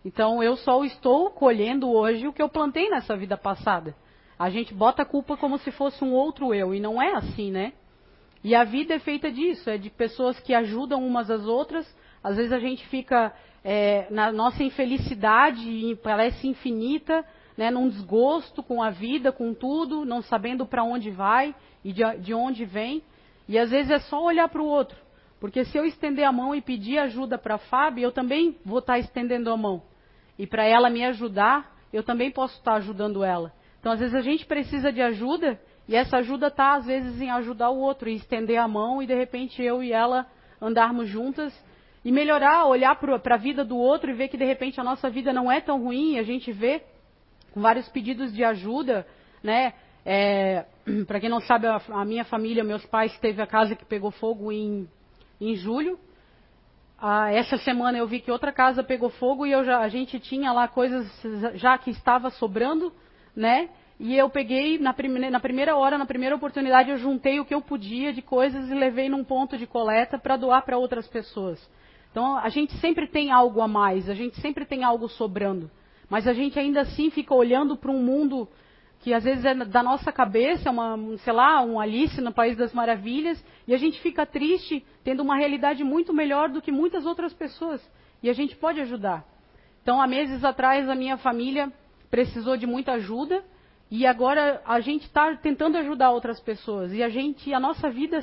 Então 0.05 0.43
eu 0.43 0.57
só 0.57 0.85
estou 0.85 1.31
colhendo 1.31 1.91
hoje 1.91 2.27
o 2.27 2.33
que 2.33 2.41
eu 2.41 2.49
plantei 2.49 2.89
nessa 2.89 3.17
vida 3.17 3.37
passada. 3.37 3.95
A 4.39 4.51
gente 4.51 4.73
bota 4.73 5.03
a 5.03 5.07
culpa 5.07 5.37
como 5.37 5.59
se 5.59 5.71
fosse 5.71 6.05
um 6.05 6.13
outro 6.13 6.55
eu, 6.55 6.75
e 6.75 6.81
não 6.81 7.01
é 7.01 7.15
assim, 7.15 7.51
né? 7.51 7.73
E 8.47 8.55
a 8.55 8.63
vida 8.63 8.95
é 8.95 9.01
feita 9.01 9.29
disso, 9.29 9.69
é 9.69 9.77
de 9.77 9.91
pessoas 9.91 10.39
que 10.39 10.55
ajudam 10.55 11.05
umas 11.05 11.29
às 11.29 11.45
outras. 11.47 11.85
Às 12.23 12.37
vezes 12.37 12.53
a 12.53 12.61
gente 12.61 12.87
fica 12.87 13.35
é, 13.65 14.07
na 14.09 14.31
nossa 14.31 14.63
infelicidade, 14.63 15.99
parece 16.01 16.47
infinita, 16.47 17.27
né, 17.57 17.73
num 17.73 17.89
desgosto 17.89 18.63
com 18.63 18.81
a 18.81 18.89
vida, 18.89 19.33
com 19.33 19.53
tudo, 19.53 20.05
não 20.05 20.23
sabendo 20.23 20.65
para 20.65 20.85
onde 20.85 21.11
vai 21.11 21.57
e 21.85 21.93
de, 21.93 22.05
de 22.19 22.33
onde 22.35 22.65
vem. 22.65 23.03
E 23.49 23.59
às 23.59 23.71
vezes 23.71 23.91
é 23.91 23.99
só 23.99 24.23
olhar 24.23 24.49
para 24.49 24.63
o 24.63 24.67
outro. 24.67 24.97
Porque 25.41 25.65
se 25.65 25.77
eu 25.77 25.85
estender 25.85 26.25
a 26.25 26.31
mão 26.31 26.55
e 26.55 26.61
pedir 26.61 26.99
ajuda 26.99 27.37
para 27.37 27.57
a 27.57 27.59
Fábio, 27.59 28.05
eu 28.05 28.13
também 28.13 28.57
vou 28.65 28.79
estar 28.79 28.93
tá 28.93 28.99
estendendo 29.01 29.51
a 29.51 29.57
mão. 29.57 29.83
E 30.39 30.47
para 30.47 30.65
ela 30.65 30.89
me 30.89 31.05
ajudar, 31.05 31.77
eu 31.93 32.05
também 32.05 32.31
posso 32.31 32.57
estar 32.59 32.71
tá 32.71 32.77
ajudando 32.77 33.25
ela. 33.25 33.53
Então, 33.81 33.91
às 33.91 33.99
vezes, 33.99 34.15
a 34.15 34.21
gente 34.21 34.47
precisa 34.47 34.93
de 34.93 35.03
ajuda 35.03 35.61
E 35.89 35.95
essa 35.95 36.19
ajuda 36.19 36.49
está, 36.49 36.75
às 36.75 36.87
vezes, 36.87 37.21
em 37.21 37.31
ajudar 37.31 37.71
o 37.71 37.79
outro, 37.79 38.09
em 38.09 38.17
estender 38.17 38.59
a 38.59 38.67
mão 38.67 39.03
e, 39.03 39.07
de 39.07 39.15
repente, 39.15 39.63
eu 39.63 39.83
e 39.83 39.93
ela 39.93 40.27
andarmos 40.61 41.09
juntas 41.09 41.53
e 42.05 42.11
melhorar, 42.11 42.67
olhar 42.67 42.97
para 42.97 43.35
a 43.35 43.39
vida 43.39 43.65
do 43.65 43.77
outro 43.77 44.11
e 44.11 44.15
ver 44.15 44.29
que, 44.29 44.37
de 44.37 44.45
repente, 44.45 44.81
a 44.81 44.85
nossa 44.85 45.09
vida 45.09 45.33
não 45.33 45.51
é 45.51 45.61
tão 45.61 45.83
ruim. 45.83 46.15
E 46.15 46.19
a 46.19 46.23
gente 46.23 46.51
vê 46.53 46.83
com 47.53 47.61
vários 47.61 47.89
pedidos 47.89 48.35
de 48.35 48.45
ajuda, 48.45 49.07
né? 49.43 49.75
É, 50.05 50.67
para 51.07 51.21
quem 51.21 51.29
não 51.29 51.41
sabe, 51.41 51.67
a, 51.67 51.81
a, 51.91 52.05
minha 52.05 52.25
família, 52.25 52.63
meus 52.63 52.85
pais, 52.87 53.17
teve 53.19 53.41
a 53.41 53.47
casa 53.47 53.75
que 53.75 53.85
pegou 53.85 54.11
fogo 54.11 54.51
em, 54.53 54.89
em 55.41 55.55
julho. 55.55 55.99
Ah, 56.99 57.31
essa 57.31 57.59
semana 57.59 57.99
eu 57.99 58.07
vi 58.07 58.21
que 58.21 58.31
outra 58.31 58.53
casa 58.53 58.83
pegou 58.83 59.11
fogo 59.11 59.45
e 59.45 59.51
já, 59.65 59.81
a 59.81 59.89
gente 59.89 60.19
tinha 60.19 60.51
lá 60.53 60.67
coisas 60.67 61.07
já 61.55 61.77
que 61.77 61.91
estava 61.91 62.31
sobrando, 62.31 62.93
né? 63.35 63.69
E 63.99 64.15
eu 64.15 64.29
peguei 64.29 64.79
na, 64.79 64.93
prime 64.93 65.31
na 65.31 65.41
primeira 65.41 65.75
hora, 65.75 65.97
na 65.97 66.05
primeira 66.05 66.37
oportunidade, 66.37 66.91
eu 66.91 66.99
juntei 66.99 67.41
o 67.41 67.45
que 67.45 67.55
eu 67.55 67.63
podia 67.63 68.13
de 68.13 68.21
coisas 68.21 68.69
e 68.69 68.75
levei 68.75 69.09
num 69.09 69.25
ponto 69.25 69.57
de 69.57 69.67
coleta 69.67 70.19
para 70.19 70.37
doar 70.37 70.63
para 70.65 70.77
outras 70.77 71.09
pessoas. 71.09 71.59
Então 72.11 72.37
a 72.37 72.49
gente 72.51 72.75
sempre 72.79 73.07
tem 73.07 73.31
algo 73.31 73.61
a 73.61 73.69
mais, 73.69 74.09
a 74.09 74.15
gente 74.15 74.39
sempre 74.41 74.67
tem 74.67 74.85
algo 74.85 75.09
sobrando. 75.09 75.71
Mas 76.11 76.29
a 76.29 76.35
gente 76.35 76.59
ainda 76.59 76.83
assim 76.83 77.11
fica 77.11 77.35
olhando 77.35 77.77
para 77.77 77.91
um 77.91 78.03
mundo 78.03 78.49
que 79.01 79.15
às 79.15 79.25
vezes 79.25 79.45
é 79.45 79.55
da 79.55 79.83
nossa 79.83 80.11
cabeça, 80.13 80.71
uma, 80.71 80.99
sei 81.19 81.33
lá, 81.33 81.63
um 81.63 81.79
Alice 81.79 82.21
no 82.21 82.33
País 82.33 82.57
das 82.57 82.73
Maravilhas, 82.73 83.43
e 83.67 83.75
a 83.75 83.77
gente 83.77 84.01
fica 84.01 84.27
triste 84.27 84.85
tendo 85.05 85.23
uma 85.23 85.37
realidade 85.37 85.85
muito 85.85 86.13
melhor 86.13 86.49
do 86.49 86.61
que 86.61 86.73
muitas 86.73 87.07
outras 87.07 87.33
pessoas. 87.33 87.81
E 88.23 88.29
a 88.29 88.33
gente 88.33 88.57
pode 88.57 88.81
ajudar. 88.81 89.25
Então, 89.83 90.01
há 90.01 90.07
meses 90.07 90.43
atrás, 90.43 90.89
a 90.89 90.95
minha 90.95 91.17
família 91.17 91.73
precisou 92.11 92.57
de 92.57 92.67
muita 92.67 92.93
ajuda 92.93 93.45
e 93.91 94.05
agora 94.05 94.61
a 94.65 94.81
gente 94.81 95.05
está 95.05 95.37
tentando 95.37 95.79
ajudar 95.79 96.11
outras 96.11 96.41
pessoas. 96.41 96.93
E 96.93 97.03
a 97.03 97.09
gente, 97.09 97.55
a 97.55 97.61
nossa 97.61 97.89
vida 97.89 98.23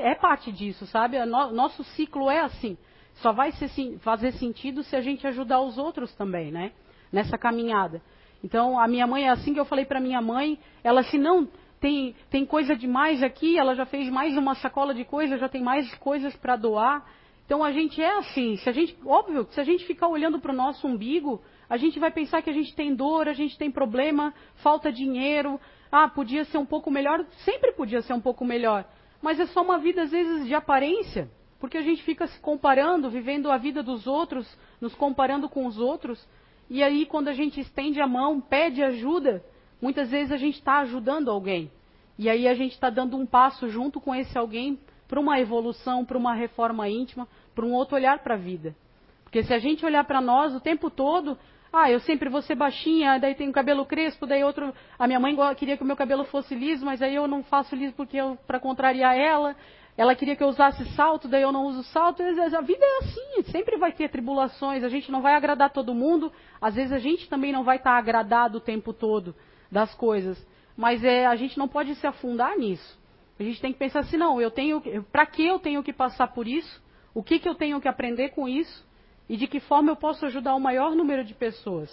é 0.00 0.14
parte 0.14 0.50
disso, 0.50 0.86
sabe? 0.86 1.16
O 1.18 1.26
nosso 1.26 1.84
ciclo 1.84 2.28
é 2.28 2.40
assim. 2.40 2.76
Só 3.14 3.32
vai 3.32 3.52
ser, 3.52 3.70
fazer 3.98 4.32
sentido 4.32 4.82
se 4.82 4.96
a 4.96 5.00
gente 5.00 5.24
ajudar 5.26 5.60
os 5.60 5.78
outros 5.78 6.12
também, 6.16 6.50
né? 6.50 6.72
Nessa 7.12 7.38
caminhada. 7.38 8.02
Então, 8.42 8.78
a 8.78 8.88
minha 8.88 9.06
mãe, 9.06 9.24
é 9.24 9.30
assim 9.30 9.54
que 9.54 9.60
eu 9.60 9.64
falei 9.64 9.84
para 9.84 10.00
minha 10.00 10.20
mãe, 10.20 10.58
ela 10.82 11.04
se 11.04 11.16
não 11.16 11.48
tem, 11.80 12.14
tem 12.28 12.44
coisa 12.44 12.74
demais 12.74 13.22
aqui, 13.22 13.56
ela 13.56 13.74
já 13.74 13.86
fez 13.86 14.10
mais 14.10 14.36
uma 14.36 14.54
sacola 14.56 14.92
de 14.92 15.04
coisas, 15.04 15.38
já 15.38 15.48
tem 15.48 15.62
mais 15.62 15.94
coisas 15.94 16.34
para 16.36 16.56
doar. 16.56 17.06
Então 17.46 17.62
a 17.62 17.70
gente 17.70 18.02
é 18.02 18.18
assim, 18.18 18.56
se 18.56 18.68
a 18.68 18.72
gente, 18.72 18.96
óbvio, 19.04 19.46
se 19.50 19.60
a 19.60 19.64
gente 19.64 19.84
ficar 19.84 20.08
olhando 20.08 20.40
para 20.40 20.50
o 20.50 20.56
nosso 20.56 20.86
umbigo, 20.86 21.40
a 21.68 21.76
gente 21.76 21.98
vai 21.98 22.10
pensar 22.10 22.42
que 22.42 22.50
a 22.50 22.52
gente 22.52 22.74
tem 22.74 22.94
dor, 22.94 23.28
a 23.28 23.32
gente 23.32 23.56
tem 23.56 23.70
problema, 23.70 24.34
falta 24.56 24.92
dinheiro, 24.92 25.60
ah, 25.90 26.08
podia 26.08 26.44
ser 26.44 26.58
um 26.58 26.66
pouco 26.66 26.90
melhor, 26.90 27.24
sempre 27.44 27.72
podia 27.72 28.02
ser 28.02 28.12
um 28.12 28.20
pouco 28.20 28.44
melhor. 28.44 28.84
Mas 29.22 29.40
é 29.40 29.46
só 29.46 29.62
uma 29.62 29.78
vida, 29.78 30.02
às 30.02 30.10
vezes, 30.10 30.46
de 30.46 30.54
aparência, 30.54 31.30
porque 31.58 31.78
a 31.78 31.82
gente 31.82 32.02
fica 32.02 32.26
se 32.26 32.38
comparando, 32.40 33.08
vivendo 33.08 33.50
a 33.50 33.56
vida 33.56 33.82
dos 33.82 34.06
outros, 34.06 34.46
nos 34.80 34.94
comparando 34.94 35.48
com 35.48 35.66
os 35.66 35.78
outros, 35.78 36.26
e 36.68 36.82
aí 36.82 37.06
quando 37.06 37.28
a 37.28 37.32
gente 37.32 37.60
estende 37.60 38.00
a 38.00 38.06
mão, 38.06 38.40
pede 38.40 38.82
ajuda, 38.82 39.44
muitas 39.80 40.10
vezes 40.10 40.32
a 40.32 40.36
gente 40.36 40.56
está 40.56 40.78
ajudando 40.78 41.30
alguém. 41.30 41.70
E 42.18 42.28
aí 42.28 42.46
a 42.46 42.54
gente 42.54 42.72
está 42.72 42.90
dando 42.90 43.16
um 43.16 43.26
passo 43.26 43.68
junto 43.68 44.00
com 44.00 44.14
esse 44.14 44.36
alguém 44.38 44.78
para 45.08 45.20
uma 45.20 45.38
evolução, 45.38 46.04
para 46.04 46.16
uma 46.16 46.34
reforma 46.34 46.88
íntima, 46.88 47.28
para 47.54 47.64
um 47.64 47.72
outro 47.72 47.96
olhar 47.96 48.20
para 48.20 48.34
a 48.34 48.38
vida. 48.38 48.74
Porque 49.22 49.42
se 49.42 49.52
a 49.52 49.58
gente 49.58 49.84
olhar 49.84 50.04
para 50.04 50.20
nós 50.20 50.54
o 50.54 50.60
tempo 50.60 50.90
todo, 50.90 51.36
ah, 51.74 51.90
eu 51.90 51.98
sempre 52.00 52.28
vou 52.28 52.40
ser 52.40 52.54
baixinha, 52.54 53.18
daí 53.18 53.34
tenho 53.34 53.52
cabelo 53.52 53.84
crespo, 53.84 54.26
daí 54.26 54.44
outro. 54.44 54.72
A 54.98 55.06
minha 55.06 55.18
mãe 55.18 55.36
queria 55.56 55.76
que 55.76 55.82
o 55.82 55.86
meu 55.86 55.96
cabelo 55.96 56.24
fosse 56.24 56.54
liso, 56.54 56.86
mas 56.86 57.02
aí 57.02 57.14
eu 57.14 57.26
não 57.26 57.42
faço 57.42 57.74
liso 57.74 57.92
porque 57.94 58.16
eu 58.16 58.38
para 58.46 58.60
contrariar 58.60 59.16
ela. 59.16 59.56
Ela 59.96 60.14
queria 60.14 60.34
que 60.34 60.42
eu 60.42 60.48
usasse 60.48 60.84
salto, 60.94 61.28
daí 61.28 61.42
eu 61.42 61.52
não 61.52 61.66
uso 61.66 61.82
salto. 61.84 62.22
A 62.22 62.60
vida 62.60 62.84
é 62.84 62.98
assim, 62.98 63.42
sempre 63.50 63.76
vai 63.76 63.92
ter 63.92 64.08
tribulações. 64.08 64.82
A 64.82 64.88
gente 64.88 65.10
não 65.10 65.22
vai 65.22 65.34
agradar 65.34 65.70
todo 65.70 65.94
mundo. 65.94 66.32
Às 66.60 66.74
vezes 66.74 66.92
a 66.92 66.98
gente 66.98 67.28
também 67.28 67.52
não 67.52 67.62
vai 67.62 67.76
estar 67.76 67.96
agradado 67.96 68.58
o 68.58 68.60
tempo 68.60 68.92
todo 68.92 69.34
das 69.70 69.94
coisas. 69.94 70.44
Mas 70.76 71.04
é, 71.04 71.26
a 71.26 71.36
gente 71.36 71.56
não 71.58 71.68
pode 71.68 71.94
se 71.94 72.06
afundar 72.06 72.56
nisso. 72.56 72.98
A 73.38 73.42
gente 73.42 73.60
tem 73.60 73.72
que 73.72 73.78
pensar 73.78 74.00
assim, 74.00 74.16
não, 74.16 74.40
eu 74.40 74.50
tenho, 74.50 74.80
para 75.12 75.26
que 75.26 75.44
eu 75.44 75.58
tenho 75.58 75.82
que 75.82 75.92
passar 75.92 76.28
por 76.28 76.46
isso? 76.46 76.82
O 77.12 77.22
que, 77.22 77.38
que 77.38 77.48
eu 77.48 77.54
tenho 77.54 77.80
que 77.80 77.88
aprender 77.88 78.30
com 78.30 78.48
isso? 78.48 78.84
E 79.28 79.36
de 79.36 79.46
que 79.46 79.60
forma 79.60 79.90
eu 79.90 79.96
posso 79.96 80.24
ajudar 80.26 80.54
o 80.54 80.60
maior 80.60 80.94
número 80.94 81.24
de 81.24 81.34
pessoas. 81.34 81.90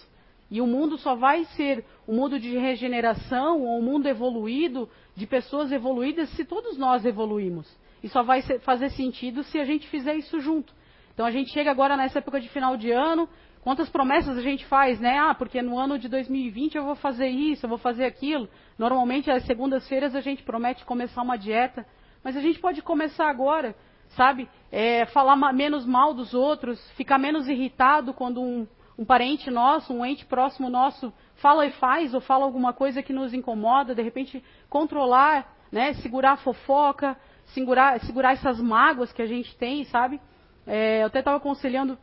E 0.49 0.59
o 0.59 0.67
mundo 0.67 0.97
só 0.97 1.15
vai 1.15 1.45
ser 1.45 1.85
um 2.05 2.15
mundo 2.15 2.37
de 2.37 2.57
regeneração 2.57 3.61
ou 3.61 3.79
um 3.79 3.81
mundo 3.81 4.07
evoluído, 4.07 4.89
de 5.15 5.25
pessoas 5.25 5.71
evoluídas, 5.71 6.29
se 6.31 6.43
todos 6.43 6.77
nós 6.77 7.05
evoluímos. 7.05 7.73
E 8.03 8.09
só 8.09 8.21
vai 8.21 8.41
ser, 8.41 8.59
fazer 8.59 8.89
sentido 8.89 9.43
se 9.43 9.57
a 9.59 9.63
gente 9.63 9.87
fizer 9.87 10.15
isso 10.15 10.39
junto. 10.41 10.73
Então 11.13 11.25
a 11.25 11.31
gente 11.31 11.51
chega 11.51 11.71
agora 11.71 11.95
nessa 11.95 12.19
época 12.19 12.41
de 12.41 12.49
final 12.49 12.75
de 12.75 12.91
ano, 12.91 13.29
quantas 13.61 13.89
promessas 13.89 14.37
a 14.37 14.41
gente 14.41 14.65
faz, 14.65 14.99
né? 14.99 15.17
Ah, 15.19 15.33
porque 15.33 15.61
no 15.61 15.77
ano 15.77 15.97
de 15.97 16.09
2020 16.09 16.75
eu 16.75 16.83
vou 16.83 16.95
fazer 16.95 17.27
isso, 17.29 17.65
eu 17.65 17.69
vou 17.69 17.77
fazer 17.77 18.05
aquilo. 18.05 18.49
Normalmente 18.77 19.31
às 19.31 19.45
segundas-feiras 19.45 20.15
a 20.15 20.19
gente 20.21 20.43
promete 20.43 20.83
começar 20.83 21.21
uma 21.21 21.37
dieta, 21.37 21.85
mas 22.23 22.35
a 22.35 22.41
gente 22.41 22.59
pode 22.59 22.81
começar 22.81 23.29
agora 23.29 23.73
sabe? 24.15 24.49
É, 24.71 25.05
falar 25.07 25.35
menos 25.53 25.85
mal 25.85 26.13
dos 26.13 26.33
outros, 26.33 26.79
ficar 26.91 27.17
menos 27.17 27.47
irritado 27.47 28.13
quando 28.13 28.41
um, 28.41 28.67
um 28.97 29.05
parente 29.05 29.49
nosso, 29.49 29.93
um 29.93 30.05
ente 30.05 30.25
próximo 30.25 30.69
nosso, 30.69 31.13
fala 31.35 31.65
e 31.65 31.71
faz 31.71 32.13
ou 32.13 32.21
fala 32.21 32.45
alguma 32.45 32.73
coisa 32.73 33.01
que 33.01 33.13
nos 33.13 33.33
incomoda, 33.33 33.95
de 33.95 34.01
repente 34.01 34.43
controlar, 34.69 35.55
né? 35.71 35.93
Segurar 35.95 36.33
a 36.33 36.37
fofoca, 36.37 37.17
segurar, 37.47 37.99
segurar 38.01 38.33
essas 38.33 38.59
mágoas 38.59 39.11
que 39.11 39.21
a 39.21 39.25
gente 39.27 39.55
tem, 39.57 39.83
sabe? 39.85 40.19
É, 40.65 41.01
eu 41.01 41.07
até 41.07 41.19
estava 41.19 41.37
aconselhando 41.37 41.97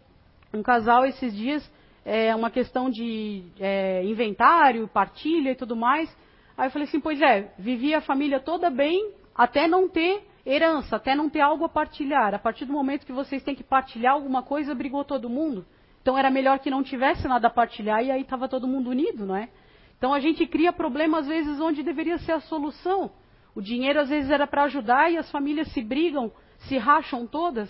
um 0.52 0.62
casal 0.62 1.04
esses 1.04 1.34
dias, 1.34 1.70
é, 2.04 2.34
uma 2.34 2.50
questão 2.50 2.90
de 2.90 3.44
é, 3.60 4.02
inventário, 4.04 4.88
partilha 4.88 5.52
e 5.52 5.56
tudo 5.56 5.76
mais. 5.76 6.14
Aí 6.56 6.66
eu 6.66 6.70
falei 6.70 6.88
assim, 6.88 7.00
pois 7.00 7.20
é, 7.20 7.52
vivi 7.58 7.94
a 7.94 8.00
família 8.00 8.40
toda 8.40 8.70
bem 8.70 9.12
até 9.34 9.68
não 9.68 9.88
ter 9.88 10.26
herança, 10.48 10.96
até 10.96 11.14
não 11.14 11.28
ter 11.28 11.40
algo 11.40 11.64
a 11.64 11.68
partilhar. 11.68 12.34
A 12.34 12.38
partir 12.38 12.64
do 12.64 12.72
momento 12.72 13.04
que 13.04 13.12
vocês 13.12 13.42
têm 13.42 13.54
que 13.54 13.62
partilhar 13.62 14.14
alguma 14.14 14.42
coisa, 14.42 14.74
brigou 14.74 15.04
todo 15.04 15.28
mundo. 15.28 15.66
Então 16.00 16.16
era 16.16 16.30
melhor 16.30 16.58
que 16.58 16.70
não 16.70 16.82
tivesse 16.82 17.28
nada 17.28 17.48
a 17.48 17.50
partilhar 17.50 18.02
e 18.02 18.10
aí 18.10 18.22
estava 18.22 18.48
todo 18.48 18.66
mundo 18.66 18.88
unido, 18.88 19.26
não 19.26 19.36
é? 19.36 19.50
Então 19.98 20.14
a 20.14 20.20
gente 20.20 20.46
cria 20.46 20.72
problemas 20.72 21.20
às 21.20 21.26
vezes 21.26 21.60
onde 21.60 21.82
deveria 21.82 22.16
ser 22.18 22.32
a 22.32 22.40
solução. 22.40 23.10
O 23.54 23.60
dinheiro 23.60 24.00
às 24.00 24.08
vezes 24.08 24.30
era 24.30 24.46
para 24.46 24.62
ajudar 24.62 25.12
e 25.12 25.18
as 25.18 25.30
famílias 25.30 25.70
se 25.72 25.82
brigam, 25.82 26.32
se 26.60 26.78
racham 26.78 27.26
todas. 27.26 27.68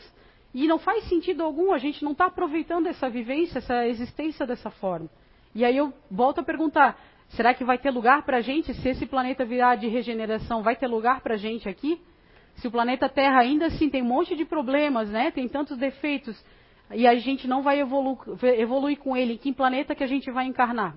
E 0.55 0.67
não 0.69 0.79
faz 0.79 1.05
sentido 1.09 1.43
algum, 1.43 1.73
a 1.73 1.79
gente 1.79 2.05
não 2.05 2.12
está 2.12 2.27
aproveitando 2.27 2.87
essa 2.87 3.11
vivência, 3.11 3.59
essa 3.59 3.87
existência 3.87 4.47
dessa 4.47 4.71
forma. 4.71 5.09
E 5.55 5.64
aí 5.64 5.77
eu 5.77 5.93
volto 6.11 6.41
a 6.41 6.45
perguntar: 6.45 6.97
será 7.31 7.55
que 7.55 7.64
vai 7.64 7.79
ter 7.79 7.91
lugar 7.91 8.23
para 8.23 8.37
a 8.37 8.41
gente? 8.41 8.73
Se 8.75 8.88
esse 8.88 9.07
planeta 9.07 9.45
virar 9.45 9.77
de 9.77 9.88
regeneração, 9.88 10.62
vai 10.62 10.77
ter 10.77 10.87
lugar 10.87 11.21
para 11.23 11.35
a 11.35 11.38
gente 11.38 11.69
aqui? 11.69 12.01
Se 12.59 12.66
o 12.66 12.71
planeta 12.71 13.09
Terra 13.09 13.40
ainda 13.40 13.66
assim 13.66 13.88
tem 13.88 14.03
um 14.03 14.07
monte 14.07 14.35
de 14.35 14.44
problemas, 14.44 15.09
né? 15.11 15.31
Tem 15.31 15.49
tantos 15.49 15.77
defeitos 15.77 16.37
e 16.92 17.07
a 17.07 17.14
gente 17.16 17.47
não 17.47 17.62
vai 17.62 17.81
evolu 17.81 18.18
evoluir 18.42 18.99
com 18.99 19.16
ele, 19.16 19.35
em 19.35 19.37
que 19.37 19.53
planeta 19.53 19.94
que 19.94 20.03
a 20.03 20.07
gente 20.07 20.31
vai 20.31 20.47
encarnar, 20.47 20.97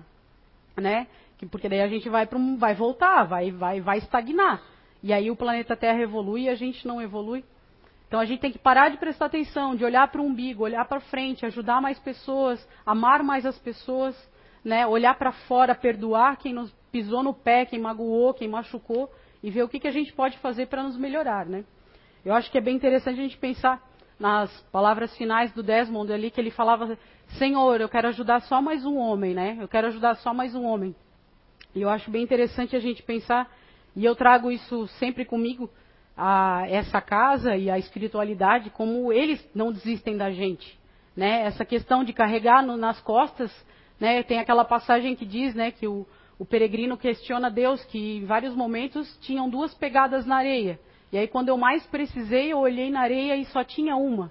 né? 0.76 1.06
Porque 1.50 1.68
daí 1.68 1.80
a 1.80 1.88
gente 1.88 2.08
vai 2.08 2.26
para 2.26 2.38
um, 2.38 2.56
vai 2.56 2.74
voltar, 2.74 3.24
vai, 3.24 3.50
vai, 3.50 3.80
vai 3.80 3.98
estagnar. 3.98 4.62
E 5.02 5.12
aí 5.12 5.30
o 5.30 5.36
planeta 5.36 5.76
Terra 5.76 6.00
evolui 6.00 6.42
e 6.42 6.48
a 6.48 6.54
gente 6.54 6.86
não 6.86 7.02
evolui. 7.02 7.44
Então 8.06 8.20
a 8.20 8.24
gente 8.24 8.40
tem 8.40 8.52
que 8.52 8.58
parar 8.58 8.90
de 8.90 8.96
prestar 8.96 9.26
atenção, 9.26 9.74
de 9.74 9.84
olhar 9.84 10.06
para 10.08 10.20
o 10.20 10.24
umbigo, 10.24 10.64
olhar 10.64 10.84
para 10.84 11.00
frente, 11.00 11.46
ajudar 11.46 11.80
mais 11.80 11.98
pessoas, 11.98 12.66
amar 12.86 13.22
mais 13.22 13.44
as 13.46 13.58
pessoas, 13.58 14.16
né? 14.64 14.86
Olhar 14.86 15.14
para 15.14 15.32
fora, 15.32 15.74
perdoar 15.74 16.36
quem 16.36 16.52
nos 16.52 16.72
pisou 16.90 17.22
no 17.22 17.34
pé, 17.34 17.64
quem 17.66 17.80
magoou, 17.80 18.34
quem 18.34 18.48
machucou 18.48 19.10
e 19.42 19.50
ver 19.50 19.62
o 19.62 19.68
que, 19.68 19.80
que 19.80 19.88
a 19.88 19.92
gente 19.92 20.12
pode 20.12 20.38
fazer 20.38 20.66
para 20.66 20.82
nos 20.82 20.96
melhorar, 20.96 21.46
né? 21.46 21.64
Eu 22.24 22.34
acho 22.34 22.50
que 22.50 22.58
é 22.58 22.60
bem 22.60 22.76
interessante 22.76 23.18
a 23.18 23.22
gente 23.22 23.36
pensar 23.36 23.82
nas 24.18 24.50
palavras 24.70 25.16
finais 25.16 25.52
do 25.52 25.62
Desmond 25.62 26.12
ali, 26.12 26.30
que 26.30 26.40
ele 26.40 26.50
falava, 26.50 26.96
Senhor, 27.38 27.80
eu 27.80 27.88
quero 27.88 28.08
ajudar 28.08 28.40
só 28.42 28.62
mais 28.62 28.84
um 28.84 28.96
homem, 28.96 29.34
né? 29.34 29.58
Eu 29.60 29.66
quero 29.66 29.88
ajudar 29.88 30.14
só 30.16 30.32
mais 30.32 30.54
um 30.54 30.64
homem. 30.64 30.94
E 31.74 31.82
eu 31.82 31.88
acho 31.88 32.10
bem 32.10 32.22
interessante 32.22 32.76
a 32.76 32.78
gente 32.78 33.02
pensar, 33.02 33.50
e 33.96 34.04
eu 34.04 34.14
trago 34.14 34.50
isso 34.50 34.86
sempre 34.98 35.24
comigo, 35.24 35.68
a 36.16 36.64
essa 36.68 37.00
casa 37.00 37.56
e 37.56 37.70
a 37.70 37.78
espiritualidade, 37.78 38.70
como 38.70 39.12
eles 39.12 39.44
não 39.54 39.72
desistem 39.72 40.16
da 40.16 40.30
gente. 40.30 40.78
Né? 41.16 41.42
Essa 41.42 41.64
questão 41.64 42.04
de 42.04 42.12
carregar 42.12 42.62
no, 42.62 42.76
nas 42.76 43.00
costas, 43.00 43.50
né? 43.98 44.22
tem 44.22 44.38
aquela 44.38 44.64
passagem 44.64 45.16
que 45.16 45.24
diz 45.24 45.54
né, 45.54 45.70
que 45.70 45.86
o, 45.86 46.06
o 46.42 46.44
peregrino 46.44 46.98
questiona 46.98 47.48
Deus 47.48 47.84
que 47.84 48.16
em 48.16 48.24
vários 48.24 48.52
momentos 48.52 49.16
tinham 49.20 49.48
duas 49.48 49.72
pegadas 49.74 50.26
na 50.26 50.34
areia. 50.34 50.76
E 51.12 51.16
aí 51.16 51.28
quando 51.28 51.50
eu 51.50 51.56
mais 51.56 51.86
precisei, 51.86 52.52
eu 52.52 52.58
olhei 52.58 52.90
na 52.90 52.98
areia 52.98 53.36
e 53.36 53.44
só 53.44 53.62
tinha 53.62 53.94
uma. 53.94 54.28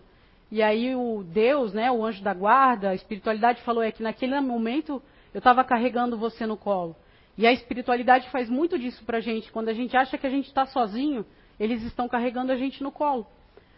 E 0.52 0.62
aí 0.62 0.94
o 0.94 1.24
Deus, 1.24 1.72
né, 1.72 1.90
o 1.90 2.04
anjo 2.04 2.22
da 2.22 2.34
guarda, 2.34 2.90
a 2.90 2.96
espiritualidade 2.96 3.62
falou 3.62 3.82
é 3.82 3.94
que 3.94 4.04
naquele 4.04 4.38
momento 4.42 5.02
eu 5.34 5.38
estava 5.38 5.64
carregando 5.64 6.18
você 6.18 6.46
no 6.46 6.58
colo. 6.58 6.98
E 7.38 7.48
a 7.48 7.54
espiritualidade 7.54 8.30
faz 8.30 8.50
muito 8.50 8.78
disso 8.78 9.06
para 9.06 9.20
a 9.20 9.22
gente. 9.22 9.50
Quando 9.50 9.70
a 9.70 9.74
gente 9.74 9.96
acha 9.96 10.18
que 10.18 10.28
a 10.28 10.30
gente 10.30 10.48
está 10.48 10.66
sozinho, 10.66 11.26
eles 11.58 11.82
estão 11.82 12.10
carregando 12.10 12.52
a 12.52 12.58
gente 12.58 12.84
no 12.84 12.92
colo. 12.92 13.26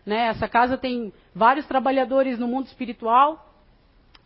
Né? 0.04 0.26
Essa 0.26 0.48
casa 0.48 0.76
tem 0.76 1.14
vários 1.36 1.68
trabalhadores 1.68 2.40
no 2.40 2.48
mundo 2.48 2.66
espiritual 2.66 3.48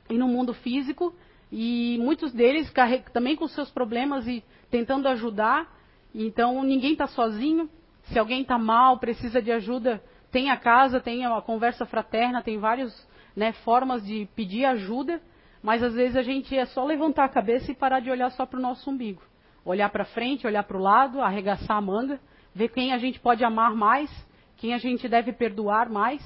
e 0.09 0.17
no 0.17 0.29
mundo 0.29 0.53
físico, 0.53 1.13
e 1.51 1.97
muitos 1.99 2.33
deles 2.33 2.71
também 3.13 3.36
com 3.36 3.47
seus 3.47 3.69
problemas 3.69 4.27
e 4.27 4.43
tentando 4.69 5.07
ajudar. 5.07 5.67
Então 6.13 6.63
ninguém 6.63 6.93
está 6.93 7.07
sozinho. 7.07 7.69
Se 8.03 8.17
alguém 8.17 8.41
está 8.41 8.57
mal, 8.57 8.97
precisa 8.99 9.41
de 9.41 9.51
ajuda, 9.51 10.01
tem 10.31 10.49
a 10.49 10.57
casa, 10.57 10.99
tem 10.99 11.25
a 11.25 11.41
conversa 11.41 11.86
fraterna, 11.86 12.41
tem 12.41 12.57
várias 12.57 13.07
né, 13.36 13.51
formas 13.51 14.05
de 14.05 14.27
pedir 14.36 14.65
ajuda. 14.65 15.21
Mas 15.62 15.83
às 15.83 15.93
vezes 15.93 16.15
a 16.15 16.21
gente 16.21 16.55
é 16.55 16.65
só 16.65 16.86
levantar 16.86 17.25
a 17.25 17.29
cabeça 17.29 17.71
e 17.71 17.75
parar 17.75 17.99
de 17.99 18.10
olhar 18.10 18.29
só 18.31 18.45
para 18.45 18.60
o 18.60 18.62
nosso 18.62 18.89
umbigo. 18.89 19.21
Olhar 19.65 19.89
para 19.89 20.05
frente, 20.05 20.47
olhar 20.47 20.63
para 20.63 20.77
o 20.77 20.81
lado, 20.81 21.21
arregaçar 21.21 21.77
a 21.77 21.81
manga, 21.81 22.19
ver 22.53 22.69
quem 22.69 22.93
a 22.93 22.97
gente 22.97 23.19
pode 23.19 23.43
amar 23.43 23.75
mais, 23.75 24.10
quem 24.55 24.73
a 24.73 24.77
gente 24.77 25.10
deve 25.10 25.33
perdoar 25.33 25.89
mais 25.89 26.21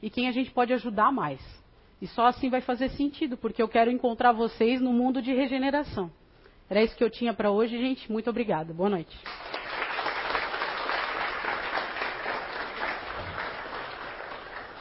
e 0.00 0.08
quem 0.08 0.28
a 0.28 0.32
gente 0.32 0.50
pode 0.50 0.72
ajudar 0.72 1.10
mais. 1.10 1.40
E 2.00 2.06
só 2.06 2.26
assim 2.26 2.50
vai 2.50 2.60
fazer 2.60 2.90
sentido, 2.90 3.36
porque 3.36 3.62
eu 3.62 3.68
quero 3.68 3.90
encontrar 3.90 4.32
vocês 4.32 4.80
no 4.80 4.92
mundo 4.92 5.22
de 5.22 5.32
regeneração. 5.32 6.10
Era 6.68 6.82
isso 6.82 6.96
que 6.96 7.04
eu 7.04 7.10
tinha 7.10 7.32
para 7.32 7.50
hoje, 7.50 7.78
gente. 7.78 8.10
Muito 8.10 8.28
obrigada. 8.28 8.72
Boa 8.72 8.90
noite. 8.90 9.16